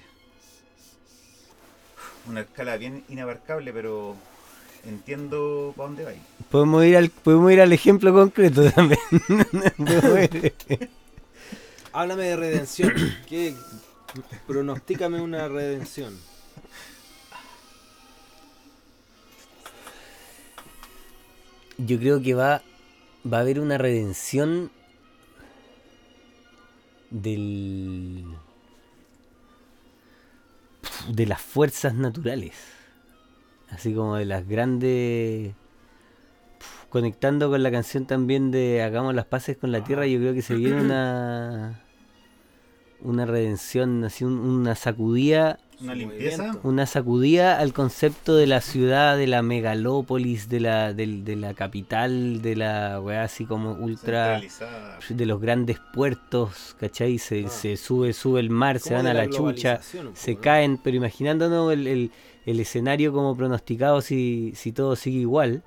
[2.28, 4.16] una escala bien inabarcable, pero
[4.84, 6.12] entiendo para dónde va.
[6.50, 9.00] Podemos ir al, podemos ir al ejemplo concreto también.
[11.92, 12.92] Háblame de redención.
[13.28, 13.54] ¿Qué?
[14.46, 16.14] Pronostícame una redención.
[21.78, 22.62] yo creo que va,
[23.30, 24.70] va a haber una redención
[27.10, 28.24] del
[31.08, 32.52] de las fuerzas naturales.
[33.70, 35.54] Así como de las grandes
[36.90, 40.42] conectando con la canción también de hagamos las paces con la tierra yo creo que
[40.42, 41.80] se viene una
[43.00, 46.56] una redención así un- una sacudida Una limpieza.
[46.62, 51.54] una sacudida al concepto de la ciudad, de la megalópolis, de la, del- de, la
[51.54, 54.40] capital, de la weá así como ultra
[55.08, 57.18] de los grandes puertos, ¿cachai?
[57.18, 57.48] Se, Ah.
[57.48, 59.80] se sube, sube el mar, se van de a la chucha,
[60.14, 62.10] se caen, pero imaginándonos el, el-
[62.46, 65.62] el escenario como pronosticado si, si todo sigue igual,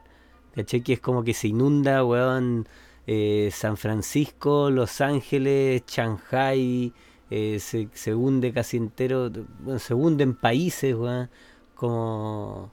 [0.56, 0.82] ¿cachai?
[0.82, 2.68] Que es como que se inunda, weón,
[3.08, 6.94] eh, San Francisco, Los Ángeles, Shanghai,
[7.30, 11.30] eh, se, se hunde casi entero, bueno, se hunden países, weón,
[11.76, 12.72] como...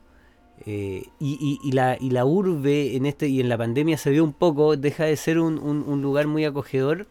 [0.65, 4.09] eh, y, y- y la, y la urbe en este y en la pandemia se
[4.11, 7.07] vio un poco, deja de ser un, un- un lugar muy acogedor,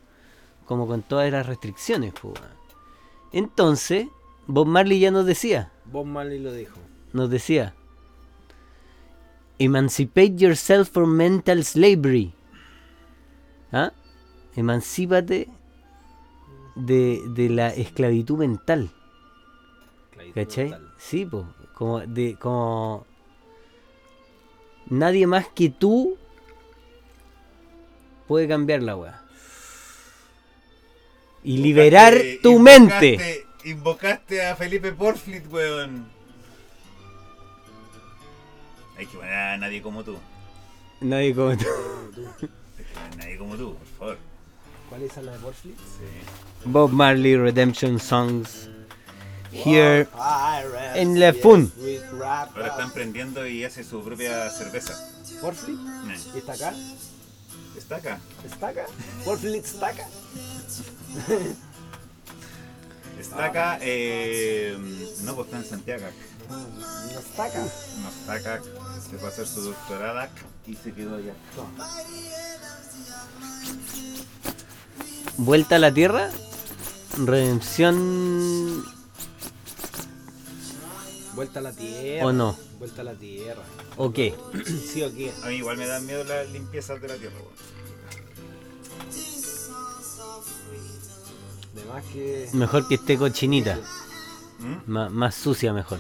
[0.67, 2.15] como con todas las restricciones.
[3.33, 4.09] Entonces,
[4.47, 6.79] Bob Marley ya nos decía, Bob Marley lo dijo.
[7.13, 7.75] nos decía,
[9.59, 12.33] Emancipate yourself from mental slavery.
[13.73, 13.93] ¿Ah?
[14.57, 15.49] Emancípate
[16.75, 18.91] de, de la esclavitud mental.
[20.11, 20.71] Esclavitud ¿Cachai?
[20.71, 20.93] mental.
[20.99, 21.45] Sí, pues.
[21.75, 22.37] Como de.
[22.37, 23.07] como.
[24.91, 26.17] Nadie más que tú
[28.29, 29.23] puede cambiar la weá.
[31.43, 33.15] Y liberar Invocaste- tu mente.
[33.17, 36.07] invocaste- Invocaste a Felipe Porflit, weón.
[38.99, 40.17] Hay que poner a nadie como tú.
[41.01, 41.65] Nadie como tú.
[41.65, 44.19] Hay que poner a nadie como tú, por favor.
[44.95, 45.41] ¿Cuál es la de?
[45.61, 45.75] Sí.
[46.67, 48.69] Bob Marley Redemption Songs.
[49.51, 50.07] Here.
[50.15, 51.73] La yes, fun.
[52.17, 54.95] rap Ahora está emprendiendo y hace su propia cerveza.
[55.41, 55.81] ¿Porflix?
[55.81, 56.75] Eh, ¿Y está acá?
[57.77, 58.21] Está acá.
[58.45, 58.87] ¿Está acá?
[59.25, 60.07] ¿Porflix está acá?
[63.19, 63.79] Está acá.
[63.81, 64.77] Eh,
[65.23, 66.07] no, pues está en Santiago.
[66.49, 67.67] No está acá.
[68.01, 68.63] No está acá.
[69.11, 70.31] Se fue a hacer su doctorada
[70.67, 71.35] y se quedó allá.
[75.37, 76.31] Vuelta a la tierra.
[77.19, 78.85] Redención.
[81.35, 82.27] Vuelta a la tierra.
[82.27, 82.57] ¿O no?
[82.79, 83.63] Vuelta a la tierra.
[83.97, 84.35] ¿O qué?
[84.93, 85.33] ¿Sí o qué?
[85.43, 87.75] A mí igual me dan miedo las limpiezas de la tierra, weón.
[91.77, 92.49] Además que.
[92.53, 93.79] Mejor que esté cochinita.
[94.61, 94.91] ¿Mm?
[94.91, 95.99] Más sucia mejor.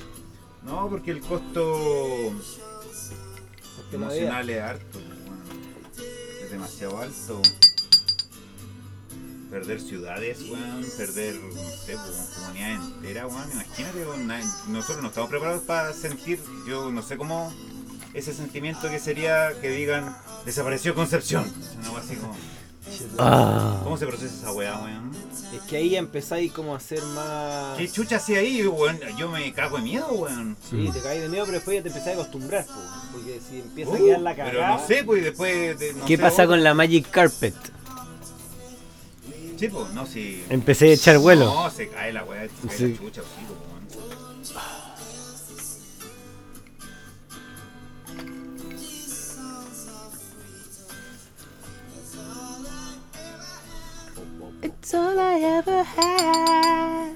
[0.63, 2.33] No, porque el costo
[3.93, 4.99] emocional es harto.
[4.99, 5.43] weón.
[6.45, 7.43] Es demasiado alto.
[9.51, 13.51] Perder ciudades, weón, perder, no sé, weón, comunidades enteras, weón.
[13.53, 14.27] Imagínate, weón,
[14.69, 17.53] nosotros no estamos preparados para sentir, yo no sé cómo,
[18.15, 21.45] ese sentimiento que sería que digan, desapareció Concepción.
[21.79, 22.35] Una así como,
[23.19, 23.81] Ah.
[23.83, 25.11] ¿cómo se procesa esa weá, weón?
[25.55, 27.79] Es que ahí ya empezáis como a ser más.
[27.79, 28.99] ¿Qué chucha hacía ahí, weón?
[29.17, 30.57] Yo me cago de miedo, weón.
[30.69, 32.73] Sí, te caes de miedo, pero después ya te empezás a acostumbrar, po,
[33.13, 34.51] porque si empieza a Uh, quedar la cagada.
[34.53, 35.79] pero no sé, pues y después...
[35.79, 37.55] de- no ¿Qué sé, pasa vos- con la Magic Carpet?
[39.65, 40.45] Sí, pues, no, si...
[40.51, 41.47] Empecé a echar vuelo.
[41.47, 42.89] No, se cae la weá, se cae Sí.
[42.93, 44.55] la chucha, sí, pues.
[54.63, 57.15] It's all I ever had.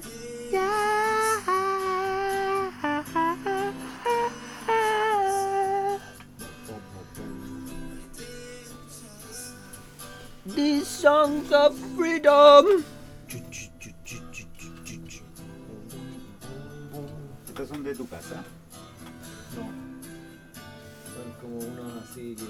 [10.55, 12.83] These songs of freedom.
[17.47, 18.43] Estas son de tu casa.
[19.53, 22.43] Son como unos así que.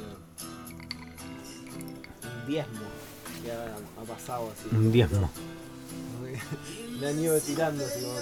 [2.28, 2.88] Un diezmo
[3.44, 4.76] que ha, ha pasado así.
[4.76, 5.30] Un diezmo.
[7.00, 8.20] Me han ido tirando así como.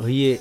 [0.00, 0.40] Oye,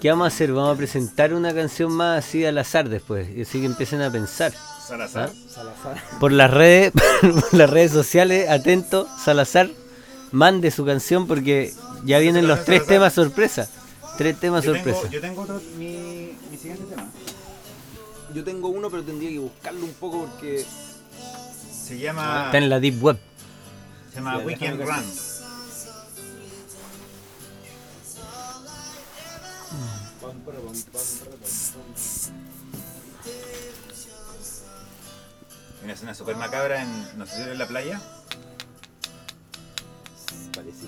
[0.00, 0.52] ¿qué vamos a hacer?
[0.52, 3.28] Vamos a presentar una canción más así al azar después.
[3.36, 4.52] Y así que empiecen a pensar.
[4.86, 5.30] Salazar.
[5.48, 6.02] Salazar.
[6.18, 9.70] Por las redes, por las redes sociales, atento, Salazar,
[10.32, 11.72] mande su canción porque
[12.04, 12.94] ya vienen los tres Salazar.
[12.94, 13.68] temas sorpresa.
[14.18, 15.10] Tres temas Yo tengo, sorpresa.
[15.10, 17.08] yo tengo otro, mi, mi siguiente tema.
[18.34, 20.64] Yo tengo uno, pero tendría que buscarlo un poco porque.
[21.86, 23.18] Se llama, Está en la Deep Web.
[24.10, 25.04] se llama Sí, Weekend Run.
[35.82, 38.00] Una escena super macabra en, no sé si era en la playa.
[40.54, 40.86] Parece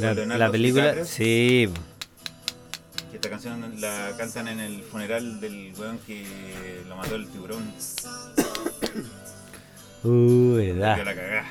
[0.00, 1.68] La, Leonardo la película, sí.
[3.10, 7.72] Que esta canción la cantan en el funeral del weón que lo mató el tiburón.
[10.02, 10.96] Uh, verdad.
[11.04, 11.44] la cagá.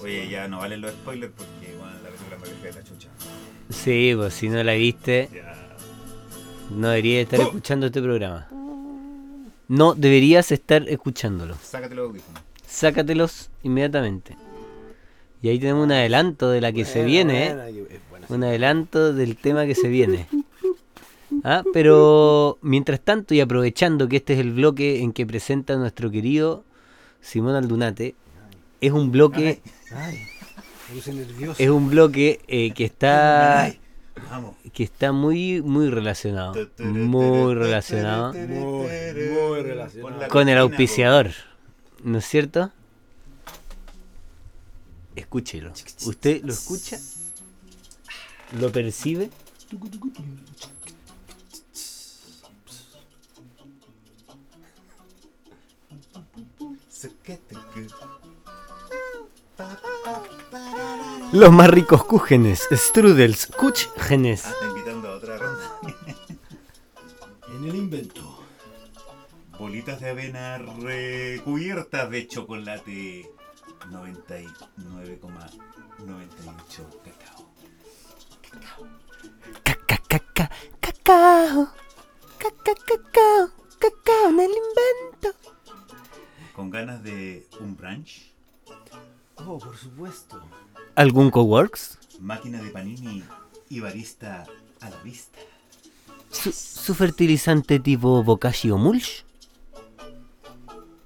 [0.00, 3.08] Oye, ya no valen los spoilers porque bueno, la película me de la chucha.
[3.70, 5.47] Sí, pues si no la viste, Ya.
[6.70, 7.44] No deberías estar Oh.
[7.44, 8.48] escuchando este programa.
[9.68, 11.56] No deberías estar escuchándolo.
[11.62, 12.42] Sácate los audífonos.
[12.66, 14.36] Sácatelos inmediatamente.
[15.42, 18.00] Y ahí tenemos un adelanto de la que se viene, ¿eh?
[18.28, 20.26] Un adelanto del tema que se viene.
[21.44, 26.10] Ah, pero mientras tanto y aprovechando que este es el bloque en que presenta nuestro
[26.10, 26.64] querido
[27.20, 28.16] Simón Aldunate,
[28.80, 29.60] es un bloque,
[29.94, 30.18] Ay,
[30.88, 31.62] me puse nervioso.
[31.62, 33.72] es un bloque eh, que está
[34.30, 34.56] Vamos.
[34.72, 40.28] que está muy muy relacionado, muy relacionado Muy, muy relacionado.
[40.28, 41.30] Con el auspiciador,
[42.02, 42.70] ¿no es cierto?
[45.16, 45.72] Escúchelo.
[46.06, 46.98] ¿Usted lo escucha?
[48.60, 49.30] ¿Lo percibe?
[61.32, 64.46] Los más ricos cúgenes, strudels, kuchgenes.
[64.46, 65.78] Ah, está invitando a otra ronda.
[67.54, 68.44] En el invento.
[69.58, 73.30] Bolitas de avena recubiertas de chocolate
[73.90, 74.46] 99,98
[77.04, 77.50] cacao.
[79.64, 80.50] Caca, caca,
[80.80, 81.68] cacao.
[82.38, 83.50] Caca, cacao.
[83.78, 85.34] Cacao en el invento.
[86.54, 88.32] ¿Con ganas de un brunch?
[89.36, 90.42] Oh, por supuesto.
[90.98, 91.96] ¿Algún coworks?
[92.18, 93.22] Máquina de panini
[93.68, 94.44] y barista
[94.80, 95.38] a la vista.
[96.28, 99.24] ¿Su, su fertilizante tipo Bokashi o Mulch?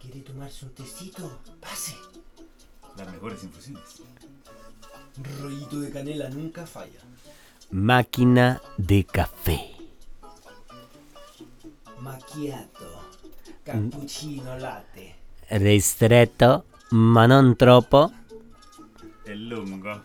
[0.00, 1.38] ¿Quiere tomarse un tecito?
[1.60, 1.94] Pase.
[2.96, 4.00] Las mejores infusiones.
[5.18, 7.00] Un rollito de canela nunca falla.
[7.70, 9.72] Máquina de café.
[11.98, 13.10] Macchiato.
[13.62, 15.16] Cappuccino latte.
[15.48, 18.10] Ristretto, ma non troppo.
[19.32, 20.04] El lungo.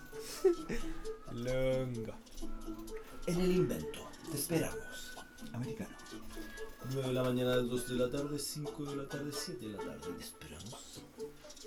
[3.25, 3.99] En el invento.
[4.31, 5.17] Te esperamos.
[5.51, 5.89] Americano.
[6.93, 9.79] 9 de la mañana, 2 de la tarde, 5 de la tarde, 7 de la
[9.79, 9.99] tarde.
[10.17, 11.01] Te esperamos.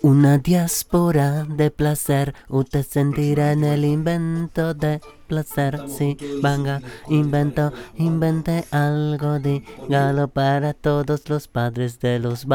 [0.01, 5.79] Una diáspora de placer, usted sentirá en el invento de placer.
[5.87, 12.47] Si venga, invento, invente algo, dígalo para todos los padres de los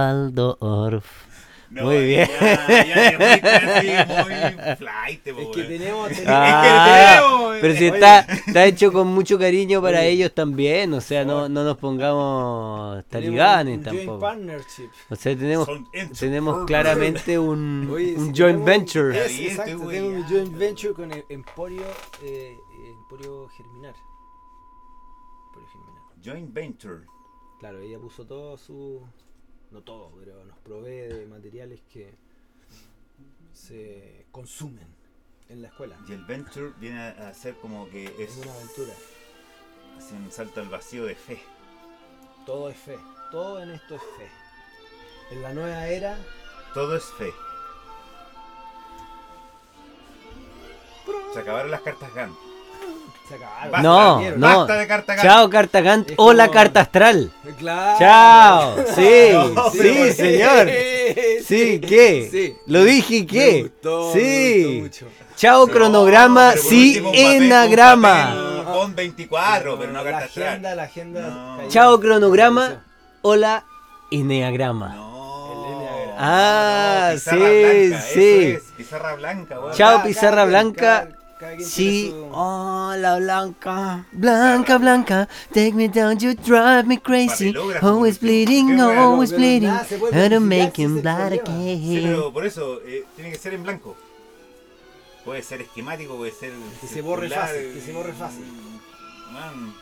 [1.70, 1.84] Waldorf.
[1.84, 2.28] Muy bien.
[2.40, 6.10] Ya, ya, que fuiste así, muy flight, po, Es que tenemos.
[6.26, 7.94] Ah, tenemos, pero si Oye.
[7.94, 10.08] está, está hecho con mucho cariño para Oye.
[10.10, 14.20] ellos también, o sea, no, no nos pongamos talibanes tenemos un tampoco.
[14.20, 14.88] partnership.
[15.10, 15.68] O sea, tenemos,
[16.18, 19.18] tenemos claramente un, Oye, un si joint tenemos- venture.
[19.26, 20.26] Es, exacto, tengo weyando.
[20.28, 21.82] joint venture con el Emporio,
[22.22, 22.56] eh,
[22.88, 23.94] Emporio Germinar.
[25.46, 26.02] Emporio Germinar.
[26.24, 27.00] Joint Venture.
[27.58, 29.00] Claro, ella puso todo su.
[29.70, 32.14] No todo, pero nos provee de materiales que
[33.52, 34.86] se consumen
[35.48, 35.96] en la escuela.
[36.08, 38.92] Y el Venture viene a ser como que es Es una aventura.
[39.98, 41.40] así un salto al vacío de fe.
[42.44, 42.98] Todo es fe.
[43.30, 44.30] Todo en esto es fe.
[45.32, 46.18] En la nueva era,
[46.74, 47.32] Todo es fe.
[51.32, 52.34] Se acabaron las cartas GAN.
[53.30, 54.36] Basta, No, Mierda.
[54.38, 54.58] no.
[54.58, 55.16] Basta de carta.
[55.20, 56.10] Chao, carta Gant.
[56.10, 57.32] Es Hola, como- carta astral.
[57.58, 57.98] Claro.
[57.98, 58.76] Chao.
[58.94, 60.68] Sí, No, sí, pero- señor.
[61.44, 62.28] Sí, ¿qué?
[62.30, 62.56] Sí.
[62.66, 63.62] Lo dije, Me ¿qué?
[63.62, 64.64] gustó, me sí.
[64.80, 65.06] gustó mucho.
[65.36, 68.64] Chao, No, cronograma, sí, enagrama.
[68.72, 70.76] Con 24, pero no la carta agenda, astral.
[70.76, 71.20] la agenda.
[71.28, 71.56] No.
[71.58, 71.68] cayó.
[71.70, 72.84] Chao, cronograma.
[73.22, 73.64] Hola,
[74.10, 74.88] eneagrama.
[74.94, 75.06] No.
[75.66, 76.16] El enneagrama.
[76.18, 78.20] Ah, No, pizarra sí, blanca, sí.
[78.44, 79.56] Eso es, pizarra blanca.
[79.74, 81.08] Chao, pizarra blanca.
[81.60, 87.54] Sí, hola Blanca, Blanca, Blanca, take me down, you drive me crazy.
[87.82, 89.70] Always bleeding, always bleeding.
[89.70, 91.32] to verificar make him blood.
[91.32, 92.02] Sí, again.
[92.04, 93.96] pero por eso eh, tiene que ser en blanco.
[95.24, 96.52] Puede ser esquemático, puede ser.
[96.80, 98.44] Que se borre fácil, que se borre fácil.
[99.32, 99.74] Man,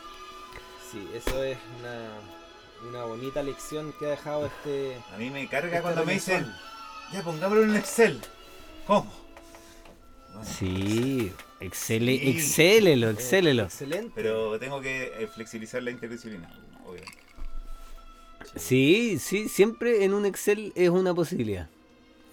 [0.91, 4.97] Sí, eso es una, una bonita lección que ha dejado este.
[5.13, 6.53] a mí me carga este cuando me dicen,
[7.11, 8.21] ya pongámoslo en Excel.
[8.85, 9.11] ¿Cómo?
[10.35, 12.29] Bueno, Sí, excele, Sí.
[12.29, 13.63] excélelo, Eh, excélelo.
[13.63, 14.11] Excelente.
[14.15, 16.49] Pero tengo que eh, flexibilizar la interdisciplina,
[16.85, 17.01] obvio.
[18.55, 21.67] Sí, sí, siempre en un Excel es una posibilidad.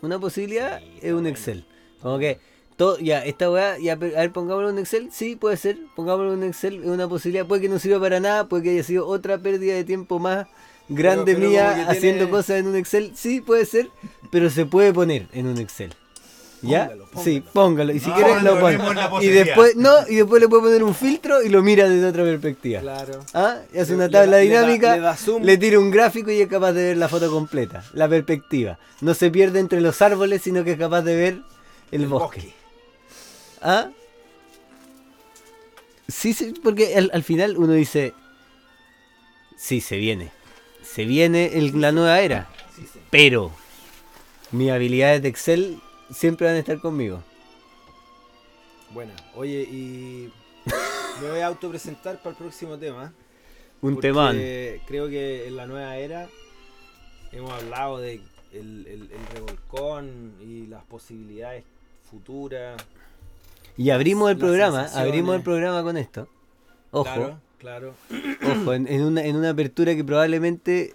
[0.03, 1.29] Una posibilidad Sí, es un bueno.
[1.29, 1.65] Excel.
[2.01, 2.39] Como que,
[2.77, 5.11] todo, ya, esta weá, ya, pero, a ver, pongámoslo en Excel.
[5.13, 7.47] Sí, puede ser, pongámoslo en Excel, es una posibilidad.
[7.47, 10.47] Puede que no sirva para nada, puede que haya sido otra pérdida de tiempo más
[10.89, 13.13] grande pero mía haciendo tiene- cosas en un Excel.
[13.15, 13.89] Sí, puede ser,
[14.31, 15.95] pero se puede poner en un Excel.
[16.63, 16.85] ¿Ya?
[16.89, 17.25] Póngalo, póngalo.
[17.25, 17.93] Sí, póngalo.
[17.93, 18.77] Y si No, quieres lo lo pone.
[18.77, 21.63] vemos en la Y después, no, y después le puede poner un filtro y lo
[21.63, 22.81] mira desde otra perspectiva.
[22.81, 23.21] Claro.
[23.35, 23.57] ¿Ah?
[23.75, 25.43] Y hace Le- una le tabla le da- dinámica, le da zoom.
[25.43, 28.79] le tira un gráfico y es capaz de ver la foto completa, la perspectiva.
[29.01, 31.43] No se pierde entre los árboles, sino que es capaz de ver
[31.91, 32.41] el, El bosque.
[32.41, 32.55] bosque.
[33.61, 33.89] ¿Ah?
[36.09, 38.15] Sí, sí, porque al, al final uno dice,
[39.57, 40.31] sí, se viene.
[40.83, 42.49] Se viene el- la nueva era.
[42.77, 42.99] Sí, sí.
[43.11, 43.51] Pero
[44.51, 45.81] mis habilidades de Excel
[46.13, 47.23] siempre van a estar conmigo.
[48.93, 50.33] Bueno, oye, y
[51.23, 53.13] me voy a autopresentar para el próximo tema.
[53.81, 54.37] Un temán.
[54.87, 56.29] Creo que en la nueva era
[57.33, 58.21] hemos hablado de
[58.53, 61.65] el, el- el revolcón y las posibilidades
[62.11, 62.81] futuras.
[63.77, 66.29] Y abrimos el programa, abrimos el programa con esto.
[66.91, 67.95] Ojo, Claro, claro.
[68.61, 70.95] ojo, en, en una, en una apertura que probablemente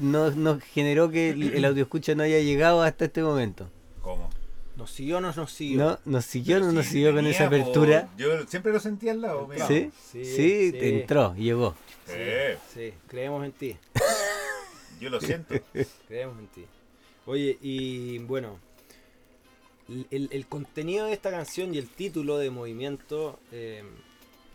[0.00, 3.68] nos, nos generó que el, el audio escucha no haya llegado hasta este momento.
[4.76, 5.78] ¿Nos siguió o no nos siguió?
[5.84, 5.98] ¿No?
[6.04, 8.08] ¿Nos siguió o no nos si siguió con esa apertura?
[8.16, 9.46] Yo siempre lo sentí al lado.
[9.46, 9.66] mira.
[9.68, 9.90] ¿Sí?
[10.12, 10.78] Sí, Sí, sí.
[10.80, 11.74] entró, llegó.
[12.06, 12.12] Sí,
[12.74, 13.76] Sí, creemos en ti.
[15.00, 15.54] yo lo siento.
[16.08, 16.64] Creemos en ti.
[17.26, 18.58] Oye, y bueno,
[20.10, 23.82] el, el contenido de esta canción y el título de Movimiento eh,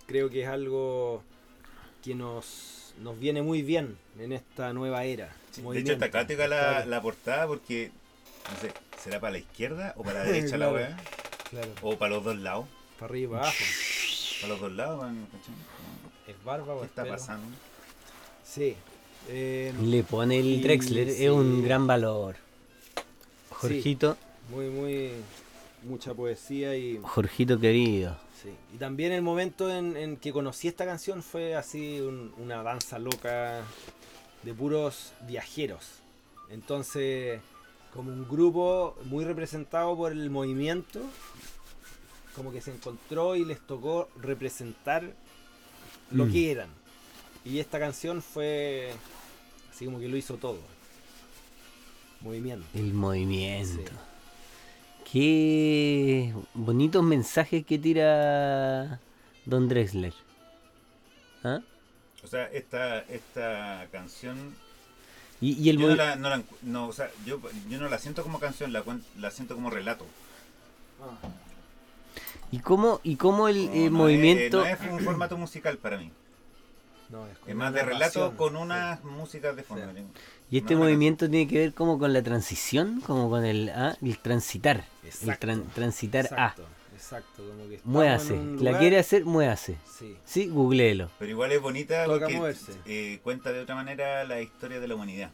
[0.05, 1.23] creo que es algo
[2.03, 5.33] que nos, nos viene muy bien en esta nueva era.
[5.51, 7.91] Sí, de hecho, está cática la, la portada porque,
[8.51, 10.97] no sé, ¿será para la izquierda o para la derecha la weá?
[11.49, 12.65] Claro, O para los dos lados.
[12.99, 13.63] para arriba, para abajo.
[14.41, 15.55] Para los dos lados, van, ¿cachai?
[16.27, 17.47] ¿Es barba o ¿Qué es está pasando?
[18.43, 18.75] Sí.
[19.27, 21.25] eh, Le pone el Y Drexler, sí.
[21.25, 22.35] es un gran valor.
[23.49, 24.17] Jorgito,
[24.51, 25.11] muy, muy.
[25.83, 26.99] Mucha poesía y.
[27.01, 28.17] Jorgito querido.
[28.41, 28.49] Sí.
[28.73, 32.99] Y también el momento en, en que conocí esta canción fue así un- una danza
[32.99, 33.61] loca
[34.43, 35.85] de puros viajeros.
[36.49, 37.41] Entonces,
[37.93, 41.01] como un grupo muy representado por el movimiento,
[42.35, 45.13] como que se encontró y les tocó representar
[46.11, 46.31] lo Mm.
[46.31, 46.69] que eran.
[47.45, 48.91] Y esta canción fue
[49.71, 50.59] así como que lo hizo todo.
[52.21, 52.65] Movimiento.
[52.73, 53.91] El movimiento.
[55.11, 58.99] Qué bonitos mensajes que tira
[59.45, 60.13] Don Drexler.
[61.43, 61.61] ¿Ah?
[62.23, 64.53] O sea, esta, esta canción.
[65.41, 67.97] Y, y el yo no la, no la- no, o sea, yo, yo no la
[67.97, 68.83] siento como canción, la,
[69.17, 70.05] la siento como relato.
[72.51, 74.65] y cómo, y cómo el No, eh, no movimiento.
[74.65, 76.11] Es, no es un formato musical para mí.
[77.09, 79.83] No, es, más de relato con unas músicas de fondo.
[79.95, 80.03] Sí.
[80.51, 84.17] y este movimiento tiene que ver como con la transición, como con el, ah, el
[84.19, 84.85] transitar.
[85.03, 86.65] El tran- transitar Exacto,
[86.99, 89.77] exacto, como que en un La lugar- quiere hacer, muévase.
[89.97, 91.09] Sí, Sí, googleelo.
[91.17, 92.73] Pero igual es bonita Toca porque moverse.
[92.85, 95.31] eh, cuenta de otra manera la historia de la humanidad.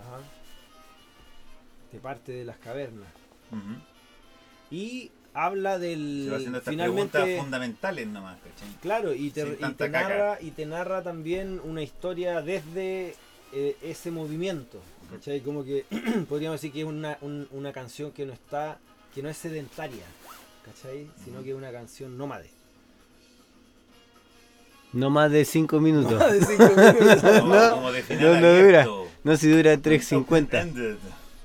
[0.00, 0.20] ajá.
[1.92, 3.08] De parte de las cavernas.
[4.70, 8.74] Y habla Se del va haciendo estas finalmente preguntas fundamentales nomás, ¿cachai?
[8.80, 13.14] claro y te, y narra y te narra también una historia desde
[13.52, 14.80] eh, ese movimiento
[15.10, 15.40] ¿cachai?
[15.40, 15.84] como que
[16.28, 18.78] podríamos decir que es una, un- una canción que no está
[19.14, 20.04] que no es sedentaria
[20.64, 21.06] ¿cachai?
[21.24, 22.50] sino que es una canción nómade
[24.92, 26.18] No más de 5 minutos.
[26.32, 27.22] de cinco minutos.
[27.44, 28.86] No, como de final no, no dura.
[29.22, 30.60] No si dura 3.50.
[30.62, 30.96] Ended.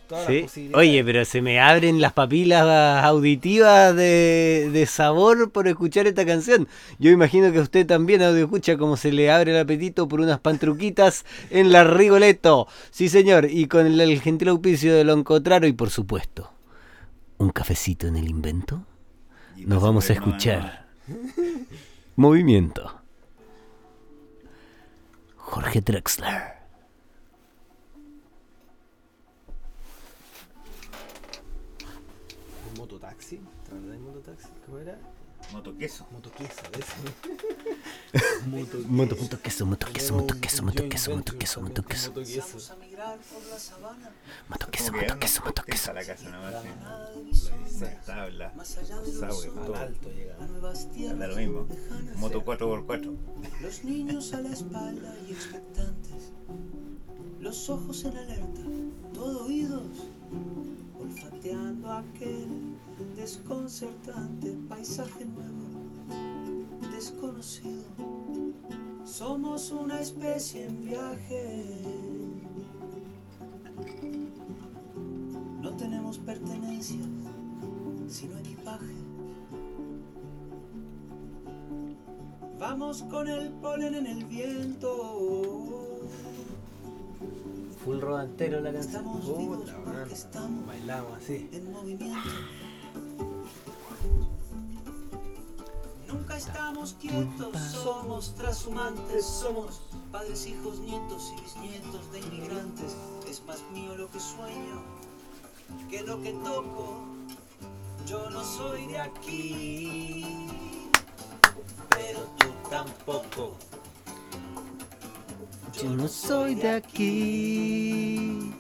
[0.07, 0.71] Todas las ¿Sí?
[0.75, 6.67] Oye, pero se me abren las papilas auditivas de, de sabor por escuchar esta canción.
[6.99, 10.21] Yo imagino que a usted también audio escucha como se le abre el apetito por
[10.21, 12.67] unas pantruquitas en la Rigoletto.
[12.91, 16.51] Sí, señor, y con el, el gentil auspicio de Loncotraro y por supuesto,
[17.37, 18.85] un cafecito en el invento.
[19.57, 20.85] Nos vamos a escuchar.
[22.15, 23.01] Movimiento.
[25.37, 26.55] Jorge Drexler.
[32.73, 33.37] ¿El mototaxi?
[33.37, 34.47] ¿te acuerdas del mototaxi?
[34.65, 34.97] ¿cómo era?
[35.53, 36.07] Motoqueso.
[36.11, 37.54] motoqueso ese
[38.45, 42.11] Moto, moto queso, moto queso, moto queso, moto queso, moto queso, moto queso.
[42.11, 42.57] motoqueso
[44.47, 45.93] Moto Como queso, que moto era queso, una moto corteza queso.
[45.93, 46.29] la casa.
[47.81, 48.51] Las tablas,
[49.19, 49.73] sour, al todo.
[49.75, 51.67] alto llega Da lo mismo.
[52.15, 53.17] Moto 4x4.
[53.61, 56.31] Los niños a la espalda y expectantes,
[57.41, 58.61] los ojos en alerta,
[59.13, 60.07] todo oídos,
[60.97, 62.77] olfateando aquel
[63.17, 65.84] desconcertante paisaje nuevo,
[66.91, 67.83] desconocido.
[69.03, 71.65] Somos una especie en viaje.
[75.61, 77.07] No tenemos pertenencias,
[78.07, 78.93] sino equipaje.
[82.59, 86.01] Vamos con el polen en el viento.
[87.83, 88.95] Full rodantero la canción.
[88.95, 92.29] Estamos vivos porque estamos bailamos así en movimiento.
[96.35, 99.79] Nunca estamos quietos, somos transhumantes, somos
[100.11, 102.97] padres, hijos, nietos y bisnietos de inmigrantes.
[103.29, 104.83] Es más mío lo que sueño
[105.89, 107.05] que lo que toco.
[108.05, 110.25] Yo no soy de aquí,
[111.89, 113.55] pero tú tampoco.
[115.81, 118.53] Yo no soy de aquí,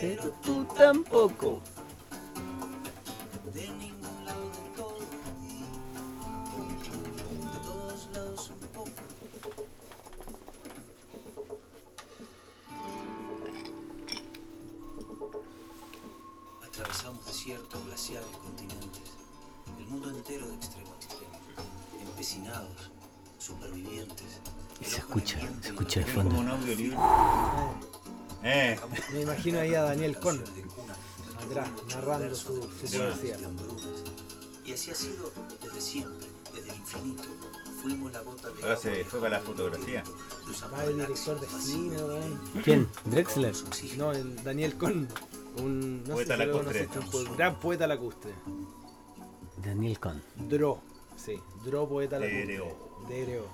[0.00, 1.60] pero tú tampoco.
[3.52, 3.91] De
[30.28, 30.94] ahí a Daniel Con de cuna,
[31.44, 32.98] atrás, narrando su, su Sí.
[32.98, 33.36] poesía.
[34.64, 37.22] Y así ha sido desde siempre, desde el infinito.
[37.82, 40.04] Fuimos la gota de ahora se fue para la fotografía.
[40.72, 41.96] Va el director de cine.
[42.62, 42.88] ¿Quién?
[43.06, 43.54] ¿Drexler?
[43.96, 45.08] No, el Daniel Con.
[45.58, 46.88] Un no Poeta sé lacustre.
[47.28, 48.32] un gran poeta lacustre.
[49.56, 50.22] Daniel Con.
[50.48, 50.80] Dro,
[51.16, 52.46] sí, Dro poeta lacustre.
[52.46, 52.76] Dereo.
[53.08, 53.46] Dereo.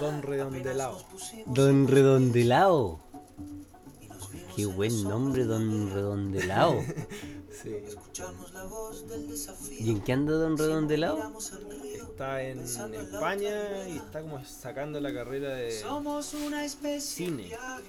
[0.00, 0.98] Don Redondelao.
[1.46, 2.98] Don Redondelao.
[4.56, 6.82] Qué en buen nombre, Don Redondelao.
[7.62, 7.70] Sí.
[7.86, 9.78] Escuchamos la voz del desafío.
[9.78, 11.38] ¿Y en qué anda Don Redondelao?
[11.38, 17.42] Está en España y está como sacando la carrera de Somos una especie Cine.
[17.44, 17.82] de viaje.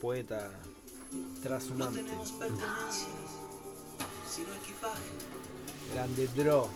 [0.00, 0.50] poeta
[1.12, 2.02] No transhumante.
[2.02, 3.06] tenemos pertenencias,
[4.28, 5.02] sino equipaje.
[5.92, 6.68] Grande Dro.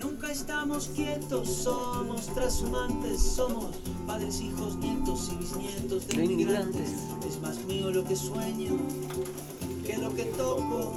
[0.00, 3.76] Nunca estamos quietos, somos transhumantes, somos
[4.06, 6.90] padres, hijos, nietos y bisnietos de inmigrantes.
[7.26, 8.76] Es más mío lo que sueño
[9.86, 10.92] que lo que toco.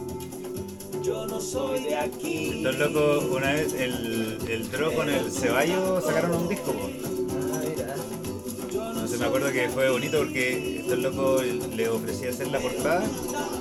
[1.03, 2.63] Yo no soy de aquí.
[2.63, 6.73] Estos locos, una vez el, el Dro con el Ceballo sacaron un disco.
[9.07, 13.03] sé, me acuerdo que fue bonito porque estos locos le ofrecí hacer la portada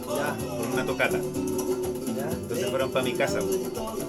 [0.04, 1.18] con una tocata.
[2.16, 2.30] Ya.
[2.30, 3.38] Entonces fueron para mi casa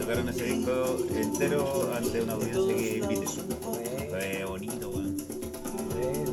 [0.10, 3.26] tocaron ese disco entero ante una audiencia que invité.
[3.64, 5.18] Bueno, Fue bonito, weón.
[5.94, 6.32] bueno.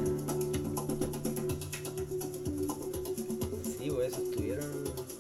[3.79, 4.71] Sí, pues eso estuvieron.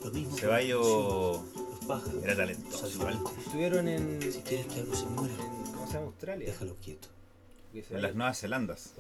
[0.04, 2.24] Lo mismo que Ceballo los pájaros.
[2.24, 3.18] era talentoso igual.
[3.44, 4.22] Estuvieron en.
[4.32, 6.46] Si quieres que algo se muera, en- ¿Cómo se llama Australia?
[6.46, 7.09] déjalo quieto.
[7.90, 8.94] En las Nuevas Zelandas.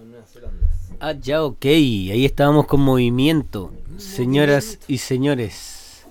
[1.00, 1.64] Ah, ya, ok.
[1.64, 3.72] Ahí estábamos con movimiento.
[3.96, 6.02] Señoras y señores.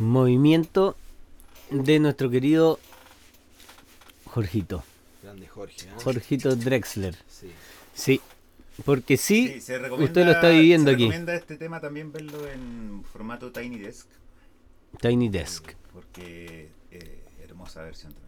[0.00, 0.96] Movimiento
[1.70, 2.78] de nuestro querido
[4.26, 4.84] Jorgito.
[5.22, 5.86] Grande Jorge.
[5.86, 5.92] ¿eh?
[6.02, 7.16] Jorgito Drexler.
[7.28, 7.50] Sí.
[7.94, 8.20] Sí.
[8.84, 11.04] Porque sí, Sí, usted lo está viviendo se aquí.
[11.04, 14.06] recomienda este tema también verlo en formato Tiny Desk.
[15.00, 15.70] Tiny Desk.
[15.94, 18.26] Porque eh, hermosa versión también.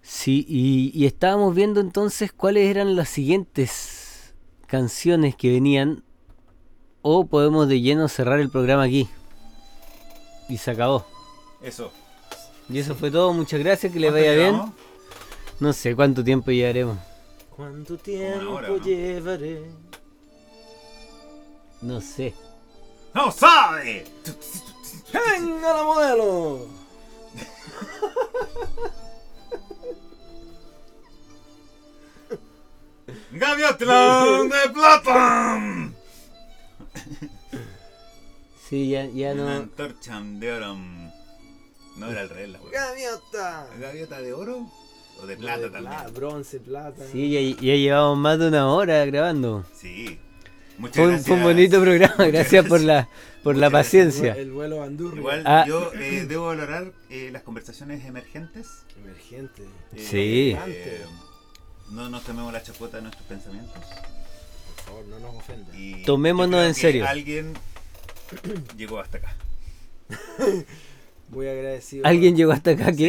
[0.00, 4.32] Sí, y, y estábamos viendo entonces cuáles eran las siguientes
[4.66, 6.04] canciones que venían.
[7.04, 9.08] O podemos de lleno cerrar el programa aquí.
[10.48, 11.04] Y se acabó.
[11.62, 11.92] Eso.
[12.68, 13.32] Y eso fue todo.
[13.32, 13.92] Muchas gracias.
[13.92, 14.72] Que le ¿Cuánto vaya bien.
[15.60, 16.98] No sé cuánto tiempo llevaremos.
[17.54, 18.78] ¿Cuánto tiempo hora, ¿no?
[18.78, 19.62] llevaré?
[21.82, 22.34] No sé.
[23.14, 24.06] ¡No sabe!
[25.12, 26.66] ¡Venga la modelo!
[33.32, 35.92] ¡Gaviotlán de plata!
[38.68, 41.11] Sí, ya, ya Una no.
[41.96, 42.72] No era el rey, la wea.
[42.88, 43.66] ¡Gaviota!
[43.78, 44.66] ¿Gaviota de oro?
[45.20, 45.94] ¿O de plata De también?
[45.94, 47.04] pla- Bronce, plata.
[47.12, 49.64] Sí, ya, ya llevamos más de una hora grabando.
[49.74, 50.18] Sí.
[50.78, 51.26] Muchas Fue, un- gracias.
[51.28, 52.26] fue un bonito programa.
[52.26, 53.08] Gracias por la,
[53.44, 54.32] por la paciencia.
[54.34, 55.18] El vuelo Bandurri.
[55.18, 55.64] Igual Ah.
[55.68, 58.68] yo eh, debo valorar eh, las conversaciones emergentes.
[58.96, 59.62] Emergente.
[59.94, 60.56] Eh, Sí.
[60.66, 61.04] eh,
[61.90, 63.74] no nos tomemos la chacota de nuestros pensamientos.
[63.74, 65.76] Por favor, no nos ofenda.
[65.76, 67.06] Y Tomémonos yo creo en que serio.
[67.06, 67.52] Alguien
[68.78, 69.36] llegó hasta acá.
[71.32, 72.06] Muy agradecido.
[72.06, 72.92] ¿Alguien llegó hasta acá?
[72.92, 73.00] ¿Qué?